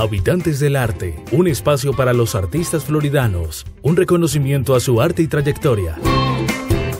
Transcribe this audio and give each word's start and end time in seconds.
Habitantes 0.00 0.58
del 0.60 0.76
Arte, 0.76 1.14
un 1.30 1.46
espacio 1.46 1.92
para 1.92 2.14
los 2.14 2.34
artistas 2.34 2.84
floridanos, 2.84 3.66
un 3.82 3.96
reconocimiento 3.96 4.74
a 4.74 4.80
su 4.80 5.02
arte 5.02 5.20
y 5.20 5.26
trayectoria. 5.26 5.98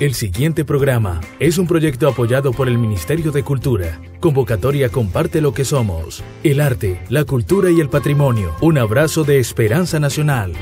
El 0.00 0.12
siguiente 0.12 0.66
programa 0.66 1.22
es 1.38 1.56
un 1.56 1.66
proyecto 1.66 2.06
apoyado 2.06 2.52
por 2.52 2.68
el 2.68 2.76
Ministerio 2.76 3.32
de 3.32 3.42
Cultura. 3.42 3.98
Convocatoria 4.20 4.90
Comparte 4.90 5.40
lo 5.40 5.54
que 5.54 5.64
somos. 5.64 6.22
El 6.44 6.60
arte, 6.60 7.00
la 7.08 7.24
cultura 7.24 7.70
y 7.70 7.80
el 7.80 7.88
patrimonio. 7.88 8.54
Un 8.60 8.76
abrazo 8.76 9.24
de 9.24 9.38
esperanza 9.38 9.98
nacional. 9.98 10.52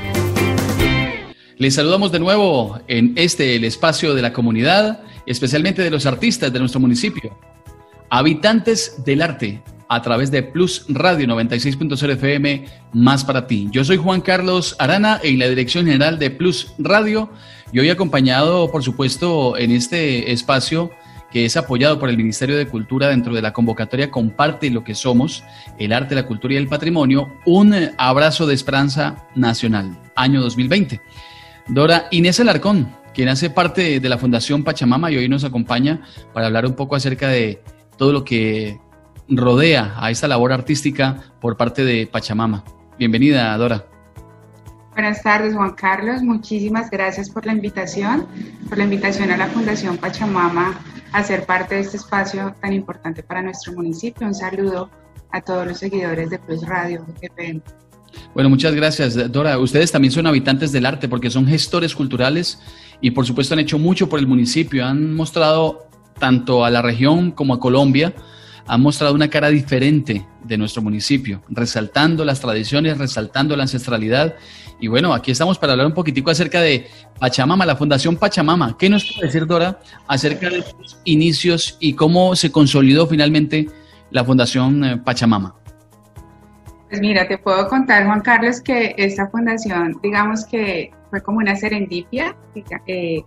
Les 1.57 1.75
saludamos 1.75 2.09
de 2.13 2.19
nuevo 2.19 2.79
en 2.87 3.15
este, 3.17 3.57
el 3.57 3.65
espacio 3.65 4.15
de 4.15 4.21
la 4.21 4.31
comunidad, 4.31 5.03
especialmente 5.25 5.81
de 5.81 5.91
los 5.91 6.05
artistas 6.05 6.53
de 6.53 6.59
nuestro 6.59 6.79
municipio. 6.79 7.37
Habitantes 8.09 9.03
del 9.03 9.23
arte, 9.23 9.61
a 9.89 10.01
través 10.03 10.29
de 10.29 10.43
Plus 10.43 10.85
Radio 10.87 11.27
96.0 11.27 12.11
FM, 12.11 12.65
más 12.93 13.25
para 13.25 13.47
ti. 13.47 13.67
Yo 13.71 13.83
soy 13.83 13.97
Juan 13.97 14.21
Carlos 14.21 14.75
Arana 14.77 15.19
en 15.23 15.39
la 15.39 15.49
dirección 15.49 15.85
general 15.85 16.19
de 16.19 16.29
Plus 16.29 16.73
Radio 16.77 17.31
y 17.73 17.79
hoy 17.79 17.89
acompañado, 17.89 18.71
por 18.71 18.83
supuesto, 18.83 19.57
en 19.57 19.71
este 19.71 20.31
espacio 20.31 20.91
que 21.31 21.45
es 21.45 21.57
apoyado 21.57 21.99
por 21.99 22.09
el 22.09 22.17
Ministerio 22.17 22.55
de 22.55 22.67
Cultura 22.67 23.07
dentro 23.07 23.33
de 23.33 23.41
la 23.41 23.53
convocatoria 23.53 24.11
Comparte 24.11 24.69
lo 24.69 24.83
que 24.83 24.95
somos, 24.95 25.43
el 25.79 25.91
arte, 25.91 26.15
la 26.15 26.25
cultura 26.25 26.53
y 26.53 26.57
el 26.57 26.67
patrimonio, 26.67 27.33
un 27.45 27.75
abrazo 27.97 28.45
de 28.45 28.53
esperanza 28.53 29.27
nacional, 29.35 29.97
año 30.15 30.41
2020. 30.41 31.01
Dora 31.67 32.07
Inés 32.11 32.39
Alarcón, 32.39 32.95
quien 33.13 33.29
hace 33.29 33.49
parte 33.49 33.99
de 33.99 34.09
la 34.09 34.19
Fundación 34.19 34.63
Pachamama 34.63 35.11
y 35.11 35.17
hoy 35.17 35.29
nos 35.29 35.43
acompaña 35.43 36.01
para 36.33 36.47
hablar 36.47 36.65
un 36.67 36.73
poco 36.73 36.95
acerca 36.95 37.27
de 37.27 37.61
todo 37.97 38.13
lo 38.13 38.23
que 38.23 38.79
rodea 39.29 39.93
a 39.97 40.11
esta 40.11 40.27
labor 40.27 40.51
artística 40.51 41.17
por 41.39 41.57
parte 41.57 41.83
de 41.85 42.07
Pachamama. 42.07 42.63
Bienvenida, 42.97 43.55
Dora. 43.57 43.85
Buenas 44.93 45.23
tardes, 45.23 45.53
Juan 45.53 45.75
Carlos. 45.75 46.21
Muchísimas 46.21 46.89
gracias 46.89 47.29
por 47.29 47.45
la 47.45 47.53
invitación, 47.53 48.27
por 48.67 48.77
la 48.77 48.83
invitación 48.83 49.31
a 49.31 49.37
la 49.37 49.47
Fundación 49.47 49.97
Pachamama 49.97 50.77
a 51.13 51.23
ser 51.23 51.45
parte 51.45 51.75
de 51.75 51.81
este 51.81 51.97
espacio 51.97 52.53
tan 52.61 52.73
importante 52.73 53.23
para 53.23 53.41
nuestro 53.41 53.73
municipio. 53.73 54.27
Un 54.27 54.33
saludo 54.33 54.89
a 55.31 55.41
todos 55.41 55.65
los 55.65 55.77
seguidores 55.77 56.29
de 56.29 56.39
Plus 56.39 56.67
Radio 56.67 57.05
FM. 57.21 57.61
Bueno, 58.33 58.49
muchas 58.49 58.73
gracias, 58.73 59.31
Dora. 59.31 59.57
Ustedes 59.59 59.91
también 59.91 60.11
son 60.11 60.27
habitantes 60.27 60.71
del 60.71 60.85
arte 60.85 61.07
porque 61.07 61.29
son 61.29 61.47
gestores 61.47 61.95
culturales 61.95 62.59
y 63.01 63.11
por 63.11 63.25
supuesto 63.25 63.53
han 63.53 63.59
hecho 63.59 63.79
mucho 63.79 64.09
por 64.09 64.19
el 64.19 64.27
municipio. 64.27 64.85
Han 64.85 65.13
mostrado 65.13 65.87
tanto 66.19 66.65
a 66.65 66.69
la 66.69 66.81
región 66.81 67.31
como 67.31 67.53
a 67.53 67.59
Colombia, 67.59 68.13
han 68.69 68.81
mostrado 68.81 69.15
una 69.15 69.27
cara 69.29 69.49
diferente 69.49 70.23
de 70.43 70.57
nuestro 70.57 70.83
municipio, 70.83 71.41
resaltando 71.49 72.23
las 72.23 72.39
tradiciones, 72.39 72.99
resaltando 72.99 73.55
la 73.55 73.63
ancestralidad. 73.63 74.35
Y 74.79 74.87
bueno, 74.87 75.11
aquí 75.11 75.31
estamos 75.31 75.57
para 75.57 75.73
hablar 75.73 75.87
un 75.87 75.93
poquitico 75.95 76.29
acerca 76.29 76.61
de 76.61 76.87
Pachamama, 77.19 77.65
la 77.65 77.75
Fundación 77.75 78.15
Pachamama. 78.15 78.77
¿Qué 78.77 78.87
nos 78.87 79.11
puede 79.11 79.25
decir 79.25 79.47
Dora 79.47 79.79
acerca 80.07 80.51
de 80.51 80.61
sus 80.61 80.99
inicios 81.03 81.77
y 81.79 81.93
cómo 81.93 82.35
se 82.35 82.51
consolidó 82.51 83.07
finalmente 83.07 83.67
la 84.11 84.23
Fundación 84.23 84.83
eh, 84.83 84.97
Pachamama? 84.97 85.55
Pues 86.89 87.01
mira, 87.01 87.27
te 87.27 87.39
puedo 87.39 87.67
contar, 87.69 88.05
Juan 88.05 88.21
Carlos, 88.21 88.61
que 88.61 88.93
esta 88.97 89.27
fundación, 89.29 89.99
digamos 90.03 90.45
que 90.45 90.91
fue 91.09 91.23
como 91.23 91.39
una 91.39 91.55
serendipia. 91.55 92.35
Eh, 92.85 93.23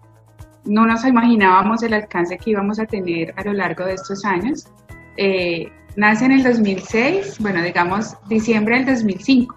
no 0.64 0.86
nos 0.86 1.04
imaginábamos 1.04 1.82
el 1.82 1.94
alcance 1.94 2.38
que 2.38 2.50
íbamos 2.50 2.78
a 2.78 2.86
tener 2.86 3.34
a 3.36 3.42
lo 3.42 3.52
largo 3.52 3.84
de 3.84 3.94
estos 3.94 4.24
años. 4.24 4.68
Eh, 5.16 5.70
nace 5.96 6.24
en 6.24 6.32
el 6.32 6.42
2006, 6.42 7.38
bueno, 7.40 7.62
digamos 7.62 8.16
diciembre 8.28 8.76
del 8.76 8.86
2005, 8.86 9.56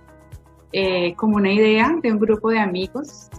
eh, 0.71 1.13
como 1.15 1.37
una 1.37 1.51
idea 1.51 1.95
de 2.01 2.11
un 2.11 2.19
grupo 2.19 2.49
de 2.49 2.59
amigos, 2.59 3.29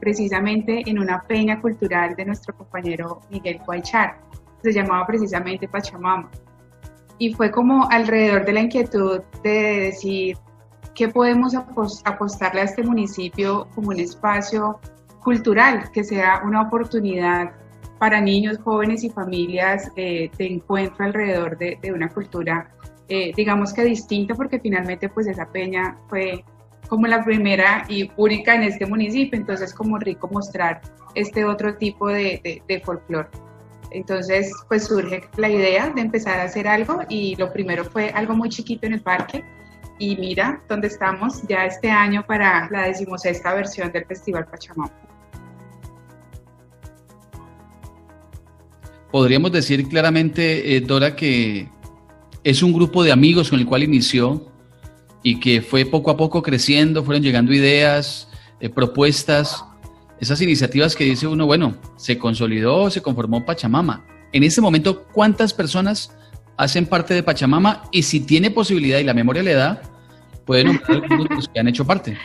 precisamente 0.00 0.82
en 0.86 0.98
una 0.98 1.22
peña 1.22 1.60
cultural 1.60 2.16
de 2.16 2.24
nuestro 2.24 2.54
compañero 2.56 3.20
Miguel 3.30 3.60
Guaychar. 3.64 4.18
Se 4.62 4.72
llamaba 4.72 5.06
precisamente 5.06 5.68
Pachamama 5.68 6.28
y 7.18 7.32
fue 7.32 7.50
como 7.50 7.88
alrededor 7.90 8.44
de 8.44 8.52
la 8.52 8.60
inquietud 8.60 9.20
de 9.42 9.80
decir 9.80 10.36
qué 10.94 11.08
podemos 11.08 11.54
apostarle 12.04 12.62
a 12.62 12.64
este 12.64 12.82
municipio 12.82 13.68
como 13.74 13.88
un 13.88 14.00
espacio 14.00 14.80
cultural, 15.22 15.90
que 15.92 16.04
sea 16.04 16.42
una 16.44 16.62
oportunidad 16.62 17.52
para 17.98 18.20
niños, 18.20 18.58
jóvenes 18.58 19.04
y 19.04 19.10
familias 19.10 19.90
eh, 19.96 20.30
de 20.36 20.46
encuentro 20.46 21.04
alrededor 21.04 21.56
de, 21.58 21.78
una 21.94 22.08
cultura, 22.08 22.70
eh, 23.08 23.32
digamos 23.36 23.72
que 23.72 23.84
distinta, 23.84 24.34
porque 24.34 24.60
finalmente 24.60 25.08
pues 25.08 25.26
esa 25.26 25.46
peña 25.46 25.96
fue 26.08 26.44
como 26.88 27.06
la 27.06 27.24
primera 27.24 27.84
y 27.88 28.10
única 28.16 28.54
en 28.54 28.62
este 28.62 28.86
municipio, 28.86 29.38
entonces 29.38 29.74
como 29.74 29.98
rico 29.98 30.28
mostrar 30.28 30.80
este 31.14 31.44
otro 31.44 31.76
tipo 31.76 32.08
de, 32.08 32.40
de, 32.44 32.62
de 32.66 32.80
folclore. 32.80 33.28
Entonces, 33.90 34.52
pues 34.68 34.84
surge 34.84 35.22
la 35.36 35.48
idea 35.48 35.88
de 35.88 36.00
empezar 36.00 36.40
a 36.40 36.44
hacer 36.44 36.68
algo 36.68 37.00
y 37.08 37.36
lo 37.36 37.52
primero 37.52 37.84
fue 37.84 38.10
algo 38.10 38.34
muy 38.34 38.48
chiquito 38.48 38.86
en 38.86 38.94
el 38.94 39.00
parque 39.00 39.44
y 39.98 40.16
mira 40.16 40.60
dónde 40.68 40.88
estamos 40.88 41.42
ya 41.48 41.64
este 41.64 41.90
año 41.90 42.24
para 42.26 42.68
la 42.70 42.82
decimosexta 42.82 43.54
versión 43.54 43.90
del 43.92 44.04
Festival 44.04 44.46
Pachamama. 44.46 44.92
Podríamos 49.16 49.50
decir 49.50 49.88
claramente, 49.88 50.76
eh, 50.76 50.82
Dora, 50.82 51.16
que 51.16 51.70
es 52.44 52.62
un 52.62 52.74
grupo 52.74 53.02
de 53.02 53.12
amigos 53.12 53.48
con 53.48 53.58
el 53.58 53.64
cual 53.64 53.82
inició 53.82 54.52
y 55.22 55.40
que 55.40 55.62
fue 55.62 55.86
poco 55.86 56.10
a 56.10 56.18
poco 56.18 56.42
creciendo, 56.42 57.02
fueron 57.02 57.22
llegando 57.22 57.54
ideas, 57.54 58.28
eh, 58.60 58.68
propuestas 58.68 59.64
esas 60.20 60.42
iniciativas 60.42 60.94
que 60.94 61.04
dice 61.04 61.26
uno, 61.26 61.46
bueno, 61.46 61.78
se 61.96 62.18
consolidó, 62.18 62.90
se 62.90 63.00
conformó 63.00 63.42
Pachamama. 63.42 64.04
En 64.34 64.42
este 64.42 64.60
momento, 64.60 65.04
¿cuántas 65.04 65.54
personas 65.54 66.14
hacen 66.58 66.84
parte 66.84 67.14
de 67.14 67.22
Pachamama? 67.22 67.84
Y 67.92 68.02
si 68.02 68.20
tiene 68.20 68.50
posibilidad 68.50 68.98
y 68.98 69.04
la 69.04 69.14
memoria 69.14 69.42
le 69.42 69.54
da, 69.54 69.80
pueden 70.44 70.66
nombrar 70.66 71.02
algunos 71.10 71.48
que 71.48 71.58
han 71.58 71.68
hecho 71.68 71.86
parte. 71.86 72.18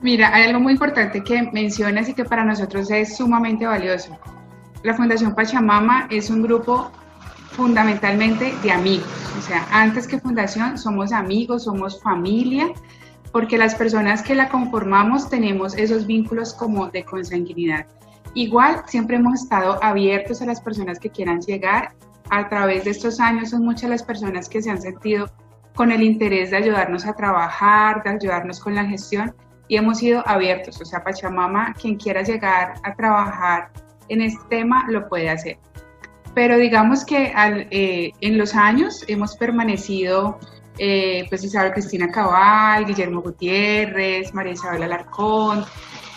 Mira, 0.00 0.34
hay 0.34 0.44
algo 0.44 0.60
muy 0.60 0.72
importante 0.72 1.22
que 1.22 1.42
mencionas 1.52 2.08
y 2.08 2.14
que 2.14 2.24
para 2.24 2.46
nosotros 2.46 2.90
es 2.90 3.18
sumamente 3.18 3.66
valioso. 3.66 4.18
La 4.84 4.94
Fundación 4.94 5.34
Pachamama 5.34 6.06
es 6.10 6.30
un 6.30 6.42
grupo 6.42 6.90
fundamentalmente 7.50 8.54
de 8.62 8.70
amigos. 8.70 9.08
O 9.36 9.42
sea, 9.42 9.66
antes 9.72 10.06
que 10.06 10.20
fundación 10.20 10.78
somos 10.78 11.12
amigos, 11.12 11.64
somos 11.64 12.00
familia 12.00 12.68
porque 13.32 13.58
las 13.58 13.74
personas 13.74 14.22
que 14.22 14.34
la 14.34 14.48
conformamos 14.48 15.28
tenemos 15.28 15.76
esos 15.76 16.06
vínculos 16.06 16.54
como 16.54 16.88
de 16.88 17.04
consanguinidad. 17.04 17.86
Igual, 18.34 18.82
siempre 18.86 19.16
hemos 19.16 19.42
estado 19.42 19.82
abiertos 19.82 20.40
a 20.42 20.46
las 20.46 20.60
personas 20.60 20.98
que 20.98 21.10
quieran 21.10 21.40
llegar. 21.40 21.92
A 22.30 22.48
través 22.48 22.84
de 22.84 22.90
estos 22.90 23.18
años 23.20 23.50
son 23.50 23.64
muchas 23.64 23.90
las 23.90 24.02
personas 24.02 24.48
que 24.48 24.62
se 24.62 24.70
han 24.70 24.80
sentido 24.80 25.30
con 25.74 25.90
el 25.90 26.02
interés 26.02 26.50
de 26.50 26.58
ayudarnos 26.58 27.04
a 27.06 27.14
trabajar, 27.14 28.02
de 28.04 28.10
ayudarnos 28.10 28.60
con 28.60 28.74
la 28.74 28.84
gestión 28.84 29.34
y 29.66 29.76
hemos 29.76 29.98
sido 29.98 30.22
abiertos. 30.26 30.80
O 30.80 30.84
sea, 30.84 31.02
Pachamama, 31.02 31.74
quien 31.74 31.96
quiera 31.96 32.22
llegar 32.22 32.74
a 32.84 32.94
trabajar 32.94 33.70
en 34.08 34.22
este 34.22 34.40
tema, 34.48 34.86
lo 34.88 35.08
puede 35.08 35.30
hacer. 35.30 35.58
Pero 36.34 36.56
digamos 36.56 37.04
que 37.04 37.32
eh, 37.34 38.12
en 38.20 38.38
los 38.38 38.54
años 38.54 39.04
hemos 39.08 39.36
permanecido 39.36 40.38
eh, 40.78 41.26
pues 41.28 41.42
Isabel 41.42 41.72
Cristina 41.72 42.10
Cabal, 42.10 42.86
Guillermo 42.86 43.20
Gutiérrez, 43.20 44.32
María 44.32 44.52
Isabel 44.52 44.84
Alarcón, 44.84 45.64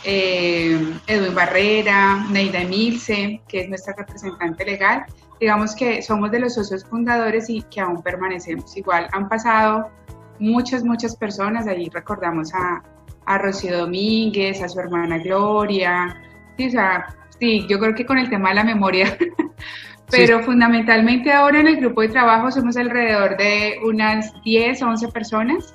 eh, 0.03 0.99
Edwin 1.07 1.33
Barrera, 1.33 2.25
Neida 2.29 2.61
Emilce, 2.61 3.41
que 3.47 3.61
es 3.61 3.69
nuestra 3.69 3.95
representante 3.97 4.63
legal. 4.63 5.05
Digamos 5.39 5.75
que 5.75 6.03
somos 6.03 6.29
de 6.29 6.39
los 6.39 6.53
socios 6.53 6.85
fundadores 6.85 7.49
y 7.49 7.63
que 7.63 7.81
aún 7.81 8.03
permanecemos. 8.03 8.77
Igual 8.77 9.07
han 9.11 9.27
pasado 9.27 9.89
muchas, 10.37 10.83
muchas 10.83 11.15
personas, 11.15 11.65
ahí 11.65 11.89
recordamos 11.91 12.53
a, 12.53 12.83
a 13.25 13.37
Rocío 13.39 13.75
Domínguez, 13.79 14.61
a 14.61 14.69
su 14.69 14.79
hermana 14.79 15.17
Gloria, 15.17 16.21
sí, 16.57 16.67
o 16.67 16.71
sea, 16.71 17.15
sí, 17.41 17.65
yo 17.67 17.77
creo 17.79 17.93
que 17.93 18.05
con 18.05 18.17
el 18.17 18.29
tema 18.29 18.49
de 18.49 18.55
la 18.55 18.63
memoria 18.63 19.17
Pero 20.11 20.43
fundamentalmente 20.43 21.31
ahora 21.31 21.61
en 21.61 21.67
el 21.67 21.77
grupo 21.77 22.01
de 22.01 22.09
trabajo 22.09 22.51
somos 22.51 22.75
alrededor 22.75 23.37
de 23.37 23.79
unas 23.83 24.33
10 24.43 24.81
o 24.81 24.87
11 24.89 25.07
personas 25.07 25.73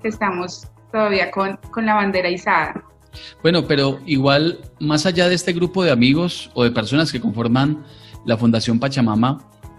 que 0.00 0.08
estamos 0.08 0.68
todavía 0.92 1.32
con, 1.32 1.58
con 1.72 1.84
la 1.84 1.94
bandera 1.94 2.30
izada. 2.30 2.84
Bueno, 3.42 3.66
pero 3.66 3.98
igual, 4.06 4.60
más 4.78 5.04
allá 5.04 5.28
de 5.28 5.34
este 5.34 5.52
grupo 5.52 5.82
de 5.82 5.90
amigos 5.90 6.50
o 6.54 6.62
de 6.62 6.70
personas 6.70 7.10
que 7.10 7.20
conforman 7.20 7.84
la 8.24 8.36
Fundación 8.36 8.78
Pachamama, 8.78 9.38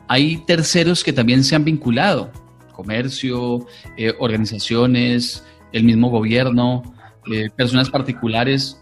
hay 0.09 0.37
terceros 0.45 1.03
que 1.03 1.13
también 1.13 1.43
se 1.45 1.55
han 1.55 1.63
vinculado, 1.63 2.31
comercio, 2.73 3.65
eh, 3.95 4.13
organizaciones, 4.19 5.45
el 5.71 5.83
mismo 5.83 6.09
gobierno, 6.09 6.83
eh, 7.31 7.49
personas 7.55 7.89
particulares. 7.89 8.81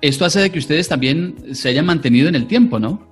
Esto 0.00 0.24
hace 0.24 0.40
de 0.40 0.50
que 0.50 0.58
ustedes 0.58 0.88
también 0.88 1.54
se 1.54 1.68
hayan 1.68 1.86
mantenido 1.86 2.28
en 2.28 2.34
el 2.34 2.46
tiempo, 2.46 2.78
¿no? 2.78 3.08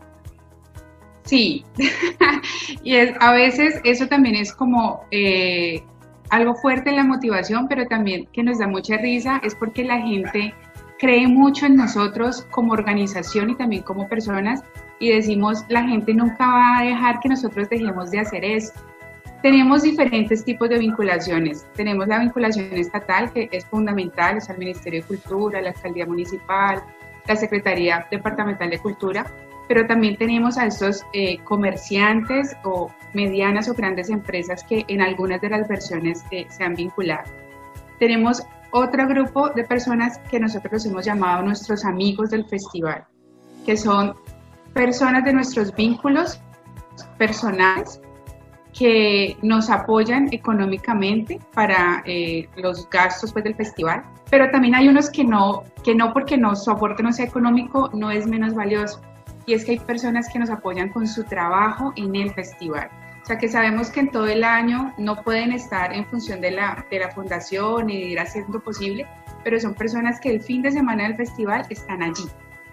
Sí, 1.25 1.64
y 2.82 2.96
a 2.96 3.32
veces 3.32 3.81
eso 3.85 4.06
también 4.06 4.35
es 4.35 4.52
como, 4.52 5.05
eh, 5.11 5.82
algo 6.31 6.55
fuerte 6.55 6.90
en 6.90 6.96
la 6.96 7.05
motivación, 7.05 7.69
pero 7.69 7.87
también 7.87 8.26
que 8.32 8.43
nos 8.43 8.58
da 8.58 8.67
mucha 8.67 8.96
risa, 8.96 9.40
es 9.44 9.55
porque 9.55 9.85
la 9.85 10.00
gente 10.00 10.55
cree 10.99 11.26
mucho 11.26 11.67
en 11.67 11.76
nosotros 11.76 12.46
como 12.50 12.73
organización 12.73 13.50
y 13.50 13.56
también 13.56 13.82
como 13.82 14.08
personas 14.08 14.62
y 14.99 15.11
decimos, 15.11 15.64
la 15.69 15.85
gente 15.85 16.12
nunca 16.12 16.46
va 16.46 16.79
a 16.79 16.85
dejar 16.85 17.20
que 17.20 17.29
nosotros 17.29 17.69
dejemos 17.69 18.11
de 18.11 18.20
hacer 18.20 18.44
esto. 18.44 18.81
Tenemos 19.43 19.82
diferentes 19.82 20.44
tipos 20.44 20.69
de 20.69 20.79
vinculaciones. 20.79 21.64
Tenemos 21.75 22.08
la 22.08 22.19
vinculación 22.19 22.73
estatal, 22.73 23.32
que 23.32 23.49
es 23.52 23.64
fundamental, 23.67 24.38
es 24.38 24.49
el 24.49 24.58
Ministerio 24.58 25.00
de 25.02 25.06
Cultura, 25.06 25.62
la 25.62 25.70
Alcaldía 25.70 26.06
Municipal, 26.06 26.82
la 27.26 27.37
Secretaría 27.37 28.06
Departamental 28.11 28.70
de 28.70 28.79
Cultura, 28.81 29.26
pero 29.69 29.87
también 29.87 30.17
tenemos 30.17 30.58
a 30.58 30.67
estos 30.67 31.05
eh, 31.12 31.38
comerciantes 31.44 32.56
o 32.64 32.90
medianas 33.14 33.69
o 33.69 33.75
grandes 33.75 34.11
empresas 34.11 34.64
que 34.64 34.85
en 34.88 35.02
algunas 35.02 35.40
de 35.40 35.50
las 35.50 35.69
versiones 35.69 36.25
eh, 36.32 36.46
se 36.49 36.64
han 36.64 36.75
vinculado. 36.75 37.31
Tenemos 38.00 38.43
otro 38.70 39.06
grupo 39.06 39.50
de 39.50 39.64
personas 39.64 40.19
que 40.31 40.40
nosotros 40.40 40.85
hemos 40.85 41.05
llamado 41.05 41.43
nuestros 41.43 41.85
amigos 41.85 42.31
del 42.31 42.44
festival, 42.46 43.05
que 43.64 43.76
son 43.76 44.17
personas 44.73 45.25
de 45.25 45.32
nuestros 45.32 45.75
vínculos 45.75 46.40
personales 47.19 48.00
que 48.76 49.36
nos 49.42 49.70
apoyan 49.70 50.28
económicamente 50.32 51.38
para 51.54 52.02
eh, 52.06 52.48
los 52.56 52.88
gastos 52.90 53.32
pues, 53.32 53.44
del 53.44 53.54
festival, 53.54 54.04
pero 54.30 54.50
también 54.50 54.74
hay 54.74 54.88
unos 54.88 55.10
que 55.10 55.24
no, 55.24 55.64
que 55.84 55.94
no 55.94 56.12
porque 56.12 56.36
no, 56.36 56.54
su 56.54 56.70
aporte 56.70 57.02
no 57.02 57.12
sea 57.12 57.26
económico, 57.26 57.90
no 57.92 58.10
es 58.10 58.26
menos 58.26 58.54
valioso. 58.54 59.00
Y 59.46 59.54
es 59.54 59.64
que 59.64 59.72
hay 59.72 59.78
personas 59.78 60.28
que 60.30 60.38
nos 60.38 60.50
apoyan 60.50 60.90
con 60.90 61.06
su 61.06 61.24
trabajo 61.24 61.92
en 61.96 62.14
el 62.14 62.30
festival. 62.34 62.90
O 63.22 63.26
sea 63.26 63.38
que 63.38 63.48
sabemos 63.48 63.90
que 63.90 64.00
en 64.00 64.10
todo 64.10 64.26
el 64.26 64.44
año 64.44 64.94
no 64.96 65.22
pueden 65.22 65.52
estar 65.52 65.92
en 65.92 66.06
función 66.06 66.40
de 66.40 66.50
la, 66.50 66.86
de 66.90 66.98
la 66.98 67.10
fundación 67.10 67.90
y 67.90 67.98
de 67.98 68.06
ir 68.08 68.20
haciendo 68.20 68.60
posible, 68.60 69.06
pero 69.44 69.58
son 69.60 69.74
personas 69.74 70.20
que 70.20 70.30
el 70.30 70.42
fin 70.42 70.62
de 70.62 70.70
semana 70.70 71.04
del 71.04 71.16
festival 71.16 71.66
están 71.70 72.02
allí. 72.02 72.24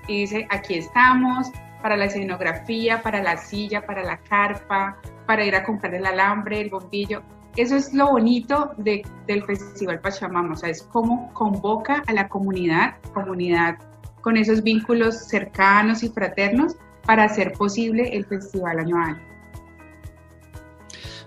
Y 0.08 0.22
dice, 0.22 0.48
aquí 0.50 0.76
estamos, 0.76 1.52
para 1.86 1.98
la 1.98 2.06
escenografía, 2.06 3.04
para 3.04 3.22
la 3.22 3.38
silla, 3.38 3.86
para 3.86 4.04
la 4.04 4.18
carpa, 4.18 4.98
para 5.28 5.46
ir 5.46 5.54
a 5.54 5.64
comprar 5.64 5.94
el 5.94 6.08
alambre, 6.08 6.60
el 6.60 6.72
bombillo. 6.72 7.22
Eso 7.56 7.76
es 7.76 7.94
lo 7.94 8.08
bonito 8.08 8.72
de, 8.78 9.04
del 9.28 9.44
Festival 9.44 10.00
Pachamama, 10.00 10.54
o 10.54 10.56
sea, 10.56 10.70
es 10.70 10.82
cómo 10.82 11.32
convoca 11.34 12.02
a 12.08 12.14
la 12.14 12.28
comunidad, 12.28 12.96
comunidad 13.14 13.78
con 14.22 14.36
esos 14.36 14.64
vínculos 14.64 15.28
cercanos 15.28 16.02
y 16.02 16.10
fraternos 16.10 16.76
para 17.06 17.26
hacer 17.26 17.54
posible 17.54 18.10
el 18.18 18.26
festival 18.26 18.80
año 18.80 18.98
a 18.98 19.06
año. 19.10 19.22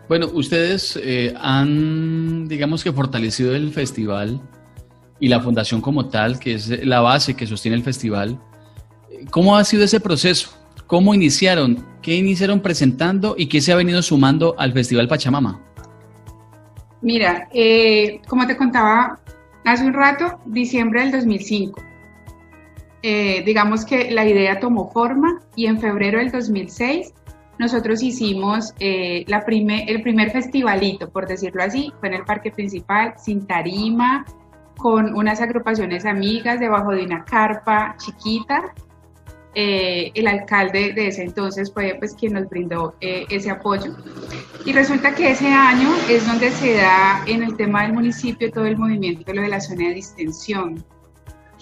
Bueno, 0.08 0.26
ustedes 0.26 0.98
eh, 1.00 1.34
han, 1.40 2.48
digamos 2.48 2.82
que, 2.82 2.90
fortalecido 2.90 3.54
el 3.54 3.70
festival 3.70 4.40
y 5.20 5.28
la 5.28 5.38
fundación 5.38 5.80
como 5.80 6.08
tal, 6.08 6.40
que 6.40 6.54
es 6.54 6.84
la 6.84 6.98
base 6.98 7.36
que 7.36 7.46
sostiene 7.46 7.76
el 7.76 7.84
festival. 7.84 8.40
¿Cómo 9.30 9.56
ha 9.56 9.64
sido 9.64 9.84
ese 9.84 10.00
proceso? 10.00 10.50
¿Cómo 10.86 11.14
iniciaron? 11.14 11.84
¿Qué 12.02 12.16
iniciaron 12.16 12.60
presentando 12.60 13.34
y 13.36 13.46
qué 13.46 13.60
se 13.60 13.72
ha 13.72 13.76
venido 13.76 14.00
sumando 14.02 14.54
al 14.58 14.72
Festival 14.72 15.08
Pachamama? 15.08 15.60
Mira, 17.02 17.48
eh, 17.52 18.20
como 18.26 18.46
te 18.46 18.56
contaba 18.56 19.20
hace 19.64 19.84
un 19.84 19.92
rato, 19.92 20.40
diciembre 20.46 21.02
del 21.02 21.12
2005. 21.12 21.82
Eh, 23.02 23.42
digamos 23.44 23.84
que 23.84 24.10
la 24.10 24.26
idea 24.26 24.58
tomó 24.58 24.90
forma 24.90 25.40
y 25.54 25.66
en 25.66 25.78
febrero 25.78 26.18
del 26.18 26.32
2006 26.32 27.12
nosotros 27.58 28.02
hicimos 28.02 28.72
eh, 28.78 29.24
la 29.26 29.44
el 29.46 30.02
primer 30.02 30.30
festivalito, 30.30 31.10
por 31.10 31.26
decirlo 31.26 31.62
así, 31.62 31.92
fue 31.98 32.08
en 32.08 32.14
el 32.14 32.24
parque 32.24 32.50
principal, 32.50 33.14
sin 33.18 33.46
tarima, 33.46 34.24
con 34.76 35.14
unas 35.14 35.40
agrupaciones 35.40 36.06
amigas 36.06 36.60
debajo 36.60 36.92
de 36.92 37.02
una 37.02 37.24
carpa 37.24 37.96
chiquita 37.98 38.72
eh, 39.54 40.10
el 40.14 40.26
alcalde 40.26 40.92
de 40.92 41.08
ese 41.08 41.22
entonces 41.22 41.72
fue 41.72 41.96
pues 41.98 42.14
quien 42.14 42.34
nos 42.34 42.48
brindó 42.48 42.94
eh, 43.00 43.24
ese 43.30 43.50
apoyo. 43.50 43.96
Y 44.64 44.72
resulta 44.72 45.14
que 45.14 45.30
ese 45.30 45.48
año 45.48 45.88
es 46.08 46.26
donde 46.26 46.50
se 46.50 46.74
da 46.74 47.24
en 47.26 47.42
el 47.42 47.56
tema 47.56 47.82
del 47.82 47.94
municipio 47.94 48.50
todo 48.50 48.66
el 48.66 48.76
movimiento 48.76 49.32
lo 49.32 49.42
de 49.42 49.48
la 49.48 49.60
zona 49.60 49.88
de 49.88 49.94
distensión, 49.94 50.84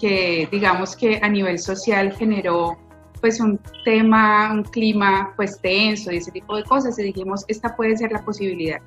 que 0.00 0.48
digamos 0.50 0.96
que 0.96 1.20
a 1.22 1.28
nivel 1.28 1.58
social 1.58 2.12
generó 2.12 2.76
pues 3.20 3.40
un 3.40 3.58
tema, 3.84 4.52
un 4.52 4.62
clima 4.64 5.32
pues 5.36 5.58
tenso 5.60 6.12
y 6.12 6.18
ese 6.18 6.30
tipo 6.30 6.56
de 6.56 6.64
cosas 6.64 6.98
y 6.98 7.02
dijimos, 7.02 7.44
esta 7.48 7.74
puede 7.76 7.96
ser 7.96 8.12
la 8.12 8.24
posibilidad. 8.24 8.80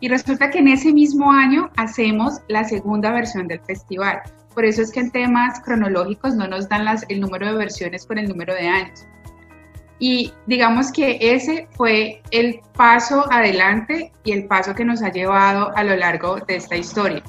Y 0.00 0.08
resulta 0.08 0.50
que 0.50 0.58
en 0.58 0.68
ese 0.68 0.92
mismo 0.92 1.32
año 1.32 1.70
hacemos 1.76 2.40
la 2.48 2.64
segunda 2.64 3.12
versión 3.12 3.48
del 3.48 3.60
festival. 3.60 4.20
Por 4.54 4.64
eso 4.64 4.82
es 4.82 4.90
que 4.90 5.00
en 5.00 5.10
temas 5.10 5.60
cronológicos 5.60 6.34
no 6.34 6.46
nos 6.48 6.68
dan 6.68 6.84
las, 6.84 7.04
el 7.08 7.20
número 7.20 7.46
de 7.46 7.54
versiones 7.54 8.06
con 8.06 8.18
el 8.18 8.28
número 8.28 8.54
de 8.54 8.68
años. 8.68 9.06
Y 9.98 10.32
digamos 10.46 10.92
que 10.92 11.18
ese 11.20 11.68
fue 11.72 12.22
el 12.30 12.60
paso 12.74 13.24
adelante 13.32 14.12
y 14.24 14.32
el 14.32 14.46
paso 14.46 14.74
que 14.74 14.84
nos 14.84 15.02
ha 15.02 15.10
llevado 15.10 15.74
a 15.74 15.82
lo 15.82 15.96
largo 15.96 16.36
de 16.36 16.56
esta 16.56 16.76
historia. 16.76 17.22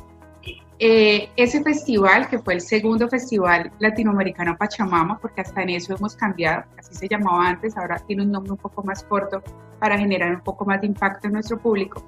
Eh, 0.79 1.29
ese 1.37 1.63
festival, 1.63 2.29
que 2.29 2.37
fue 2.37 2.53
el 2.53 2.61
segundo 2.61 3.07
festival 3.09 3.71
latinoamericano 3.79 4.55
Pachamama, 4.55 5.17
porque 5.17 5.41
hasta 5.41 5.63
en 5.63 5.71
eso 5.71 5.95
hemos 5.95 6.15
cambiado, 6.15 6.65
así 6.77 6.93
se 6.93 7.07
llamaba 7.07 7.49
antes, 7.49 7.75
ahora 7.75 7.97
tiene 8.05 8.23
un 8.23 8.31
nombre 8.31 8.51
un 8.51 8.57
poco 8.57 8.83
más 8.83 9.03
corto 9.03 9.41
para 9.79 9.97
generar 9.97 10.35
un 10.35 10.41
poco 10.41 10.65
más 10.65 10.79
de 10.81 10.87
impacto 10.87 11.27
en 11.27 11.33
nuestro 11.33 11.57
público, 11.57 12.05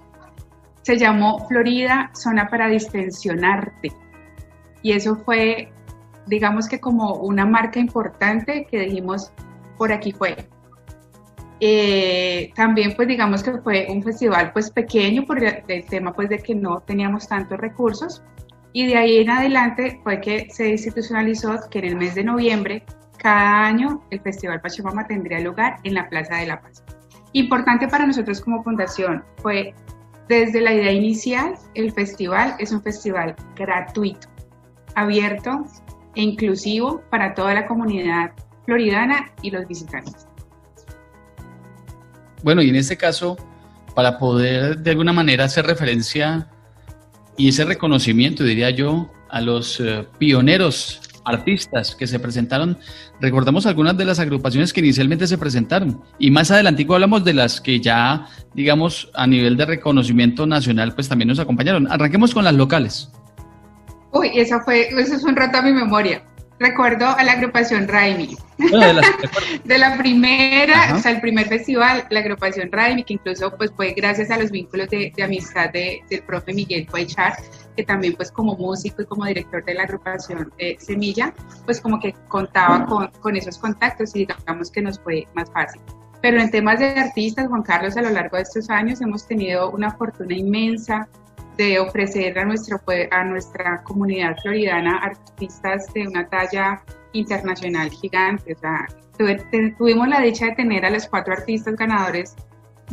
se 0.90 0.98
llamó 0.98 1.48
Florida 1.48 2.10
Zona 2.16 2.48
para 2.48 2.68
Distensionarte 2.68 3.92
y 4.82 4.94
eso 4.94 5.18
fue, 5.18 5.72
digamos 6.26 6.68
que 6.68 6.80
como 6.80 7.14
una 7.14 7.46
marca 7.46 7.80
importante 7.80 8.66
que 8.66 8.80
dijimos, 8.80 9.32
por 9.78 9.92
aquí 9.92 10.12
fue. 10.12 10.36
Eh, 11.60 12.52
también 12.56 12.96
pues 12.96 13.08
digamos 13.08 13.44
que 13.44 13.60
fue 13.60 13.86
un 13.88 14.02
festival 14.02 14.52
pues 14.52 14.72
pequeño 14.72 15.28
por 15.28 15.44
el, 15.44 15.86
tema 15.86 16.12
pues 16.12 16.28
de 16.28 16.40
que 16.40 16.56
no 16.56 16.80
teníamos 16.80 17.28
tantos 17.28 17.60
recursos 17.60 18.24
y 18.74 18.88
de 18.88 18.98
ahí 18.98 19.18
en 19.18 19.30
adelante 19.30 20.00
fue 20.04 20.20
que 20.20 20.48
se 20.50 20.70
institucionalizó 20.70 21.56
que 21.70 21.80
en 21.80 21.86
el 21.86 21.98
mes 21.98 22.16
de 22.16 22.24
noviembre 22.24 22.84
cada 23.18 23.68
año 23.68 24.02
el 24.10 24.22
Festival 24.22 24.60
Pachamama 24.60 25.06
tendría 25.06 25.40
lugar 25.40 25.78
en 25.84 25.94
la 25.94 26.10
Plaza 26.10 26.38
de 26.38 26.48
la 26.48 26.60
Paz. 26.60 26.84
Importante 27.34 27.88
para 27.88 28.08
nosotros 28.08 28.42
como 28.42 28.64
fundación 28.64 29.24
fue 29.38 29.76
desde 30.30 30.62
la 30.62 30.74
idea 30.74 30.92
inicial, 30.92 31.56
el 31.74 31.92
festival 31.92 32.56
es 32.60 32.72
un 32.72 32.84
festival 32.84 33.36
gratuito 33.56 34.28
abierto 34.96 35.66
e 36.16 36.22
inclusivo 36.22 37.02
para 37.10 37.34
toda 37.34 37.56
la 37.56 37.66
comunidad 37.66 38.32
floridana 38.66 39.32
y 39.42 39.50
los 39.50 39.68
visitantes. 39.68 40.28
Bueno, 42.44 42.62
y 42.62 42.70
en 42.70 42.76
este 42.76 42.96
caso, 42.96 43.38
para 43.96 44.20
poder 44.20 44.78
de 44.78 44.92
alguna 44.92 45.14
manera 45.14 45.46
hacer 45.46 45.66
referencia 45.66 46.48
y 47.36 47.50
ese 47.50 47.66
reconocimiento, 47.66 48.44
diría 48.44 48.70
yo, 48.70 49.10
a 49.30 49.42
los 49.42 49.80
eh, 49.80 50.06
pioneros 50.20 51.02
artistas 51.30 51.96
que 51.96 52.08
se 52.08 52.20
presentaron, 52.20 52.78
recordamos 53.22 53.66
algunas 53.66 53.98
de 53.98 54.06
las 54.06 54.20
agrupaciones 54.20 54.74
que 54.74 54.82
inicialmente 54.82 55.28
se 55.28 55.38
presentaron 55.38 56.02
y 56.18 56.32
más 56.32 56.52
adelantico 56.52 56.96
hablamos 56.96 57.24
de 57.24 57.34
las 57.34 57.62
que 57.62 57.80
ya, 57.80 58.28
digamos, 58.54 59.10
a 59.14 59.28
nivel 59.28 59.58
de 59.58 59.66
reconocimiento 59.66 60.46
nacional, 60.46 60.94
pues 60.96 61.08
también 61.08 61.28
nos 61.28 61.40
acompañaron. 61.40 61.92
Arranquemos 61.92 62.34
con 62.34 62.44
las 62.44 62.54
locales. 62.54 63.10
Uy, 64.12 64.32
esa 64.34 64.60
fue, 64.62 64.90
eso 64.90 65.16
es 65.16 65.24
un 65.24 65.36
rato 65.36 65.60
a 65.60 65.62
mi 65.62 65.72
memoria. 65.72 66.24
Recuerdo 66.60 67.08
a 67.08 67.24
la 67.24 67.34
agrupación 67.34 67.88
Raimi. 67.88 68.38
de, 69.64 69.78
la 69.78 69.98
primera, 69.98 70.94
o 70.94 71.00
sea, 71.00 71.12
el 71.12 71.22
primer 71.22 71.48
festival, 71.48 72.06
la 72.10 72.20
agrupación 72.20 72.70
Raimi, 72.72 73.06
que 73.06 73.14
incluso 73.14 73.56
pues 73.56 73.72
fue 73.74 73.94
gracias 73.94 74.30
a 74.30 74.38
los 74.38 74.52
vínculos 74.52 74.90
de, 74.90 75.14
amistad 75.24 75.70
del 75.72 76.22
profe 76.28 76.54
Miguel 76.54 76.86
Cuaychar, 76.90 77.38
que 77.78 77.84
también 77.84 78.16
pues 78.16 78.30
como 78.30 78.58
músico 78.58 79.02
y 79.02 79.06
como 79.06 79.26
director 79.26 79.64
de 79.64 79.76
la 79.76 79.84
agrupación 79.84 80.52
eh, 80.58 80.76
Semilla, 80.80 81.34
pues 81.64 81.80
como 81.80 82.00
que 82.00 82.14
contaba 82.28 82.86
con, 82.86 83.08
con 83.22 83.38
esos 83.38 83.58
contactos 83.58 84.14
y 84.16 84.26
digamos 84.26 84.70
que 84.70 84.82
nos 84.82 85.00
fue 85.00 85.26
más 85.36 85.50
fácil. 85.52 85.82
Pero 86.22 86.42
en 86.42 86.52
temas 86.52 86.80
de 86.80 86.88
artistas, 86.88 87.48
Juan 87.48 87.64
Carlos, 87.64 87.96
a 87.96 88.02
lo 88.02 88.10
largo 88.10 88.36
de 88.36 88.44
estos 88.44 88.70
años 88.70 89.00
hemos 89.00 89.26
tenido 89.26 89.72
una 89.72 89.92
fortuna 89.92 90.36
inmensa 90.36 91.08
de 91.60 91.78
ofrecer 91.78 92.40
a, 92.40 92.46
nuestro, 92.46 92.80
a 93.12 93.24
nuestra 93.26 93.84
comunidad 93.84 94.38
floridana 94.42 94.98
artistas 95.00 95.92
de 95.94 96.08
una 96.08 96.26
talla 96.30 96.82
internacional 97.12 97.90
gigante. 97.90 98.54
O 98.54 98.58
sea, 98.58 98.88
tuvimos 99.78 100.08
la 100.08 100.22
dicha 100.22 100.46
de 100.46 100.56
tener 100.56 100.86
a 100.86 100.90
los 100.90 101.06
cuatro 101.08 101.34
artistas 101.34 101.76
ganadores 101.76 102.34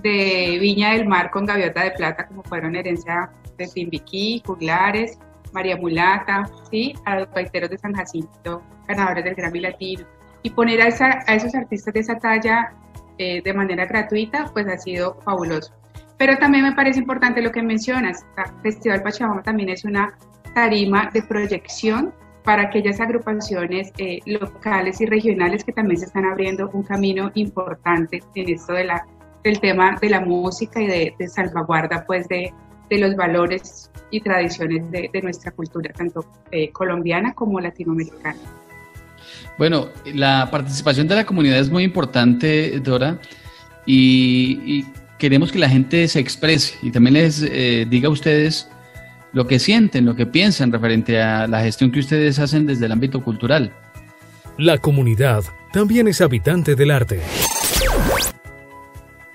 de 0.03 0.59
Viña 0.61 0.95
del 0.95 1.07
Mar 1.07 1.31
con 1.31 1.47
Gaviota 1.47 1.85
de 1.85 1.93
Plata, 1.93 2.27
como 2.27 2.43
fueron 2.43 2.75
herencia 2.75 3.31
de 3.57 3.69
Timbiquí, 3.69 4.43
Juglares, 4.45 5.17
María 5.53 5.77
Mulata, 5.77 6.51
¿sí? 6.69 6.93
a 7.05 7.21
los 7.21 7.29
paiteros 7.29 7.71
de 7.71 7.79
San 7.79 7.95
Jacinto, 7.95 8.63
ganadores 8.89 9.23
del 9.23 9.37
Grammy 9.37 9.61
Latino. 9.61 10.05
Y 10.43 10.51
poner 10.51 10.83
a, 10.83 10.87
a 10.87 11.35
esos 11.37 11.55
artistas 11.55 11.95
de 11.95 12.01
esa 12.01 12.19
talla 12.19 12.73
eh, 13.19 13.41
de 13.45 13.55
manera 13.55 13.87
gratuita, 13.87 14.51
pues 14.53 14.67
ha 14.67 14.77
sido 14.77 15.21
fabuloso. 15.25 15.73
Pero 16.19 16.39
también 16.39 16.65
me 16.65 16.73
parece 16.73 17.01
importante 17.01 17.43
lo 17.43 17.53
que 17.53 17.63
mencionas, 17.63 18.25
el 18.37 18.63
Festival 18.63 19.03
Pachamama 19.03 19.43
también 19.43 19.69
es 19.69 19.85
una 19.85 20.17
tarima 20.55 21.11
de 21.13 21.23
proyección 21.23 22.15
para 22.43 22.63
aquellas 22.63 23.01
agrupaciones 23.01 23.93
eh, 23.99 24.21
locales 24.25 25.01
y 25.01 25.07
regionales 25.07 25.65
que 25.65 25.73
también 25.73 25.99
se 25.99 26.07
están 26.07 26.25
abriendo 26.25 26.71
un 26.73 26.85
camino 26.85 27.31
importante 27.35 28.23
en 28.35 28.49
esto 28.49 28.73
de 28.73 28.85
la, 28.85 29.05
del 29.45 29.61
tema 29.61 29.99
de 30.01 30.09
la 30.09 30.21
música 30.21 30.81
y 30.81 30.87
de, 30.87 31.29
salvaguarda 31.29 32.07
pues 32.07 32.29
de, 32.29 32.55
de, 32.89 32.99
los 32.99 33.17
valores 33.17 33.91
y 34.11 34.21
tradiciones 34.21 34.91
de, 34.91 35.11
de 35.13 35.23
nuestra 35.23 35.51
cultura, 35.51 35.93
tanto 35.93 36.25
eh, 36.53 36.71
colombiana 36.71 37.35
como 37.35 37.61
latinoamericana. 37.61 38.39
Bueno, 39.59 39.89
la 40.05 40.49
participación 40.51 41.09
de 41.09 41.17
la 41.17 41.25
comunidad 41.25 41.59
es 41.59 41.71
muy 41.71 41.83
importante, 41.83 42.79
Dora, 42.81 43.19
y, 43.87 44.85
queremos 45.19 45.53
que 45.53 45.59
la 45.59 45.69
gente 45.69 46.07
se 46.09 46.21
exprese 46.21 46.75
y 46.83 46.91
también 46.91 47.15
les 47.15 47.43
eh, 47.43 47.87
diga 47.89 48.09
a 48.09 48.13
ustedes 48.13 48.69
lo 49.33 49.47
que 49.47 49.59
sienten, 49.59 50.05
lo 50.05 50.15
que 50.15 50.27
piensan 50.27 50.73
referente 50.73 51.21
a 51.21 51.47
la 51.47 51.61
gestión 51.61 51.91
que 51.91 52.01
ustedes 52.01 52.39
hacen 52.39 52.67
desde 52.67 52.87
el 52.87 52.93
ámbito 52.93 53.23
cultural. 53.23 53.73
La 54.57 54.79
comunidad 54.79 55.45
también 55.73 56.09
es 56.09 56.21
habitante 56.21 56.75
del 56.75 56.91
arte. 56.91 57.21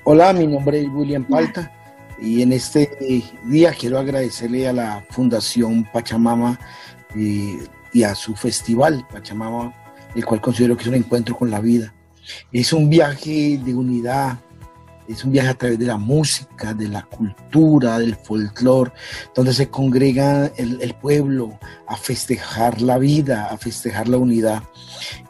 Hola, 0.04 0.34
mi 0.34 0.48
nombre 0.48 0.82
es 0.82 0.88
William 0.90 1.24
Palta 1.24 1.72
y 2.20 2.42
en 2.42 2.54
este 2.54 2.90
día 3.46 3.74
quiero 3.80 4.00
agradecerle 4.00 4.68
a 4.68 4.74
la 4.74 5.06
Fundación 5.10 5.88
Pachamama 5.92 6.60
y, 7.16 7.52
eh, 7.52 7.60
y 7.94 8.04
a 8.04 8.16
su 8.16 8.36
festival 8.36 9.06
Pachamama, 9.12 9.74
el 10.16 10.26
cual 10.26 10.42
considero 10.42 10.76
que 10.76 10.84
es 10.84 10.90
un 10.90 10.96
encuentro 10.96 11.36
con 11.38 11.52
la 11.52 11.60
vida. 11.60 11.94
Es 12.52 12.74
un 12.74 12.90
viaje 12.90 13.60
de 13.64 13.76
unidad, 13.76 14.40
es 15.12 15.26
un 15.26 15.32
viaje 15.32 15.50
a 15.50 15.54
través 15.54 15.78
de 15.78 15.86
la 15.86 15.98
música, 15.98 16.74
de 16.74 16.88
la 16.88 17.04
cultura, 17.04 18.00
del 18.00 18.16
folclore, 18.16 18.92
donde 19.36 19.54
se 19.54 19.70
congrega 19.70 20.52
el, 20.58 20.96
pueblo 21.02 21.60
a 21.88 21.98
festejar 21.98 22.82
la 22.82 22.98
vida, 22.98 23.48
a 23.52 23.58
festejar 23.58 24.08
la 24.08 24.18
unidad. 24.18 24.64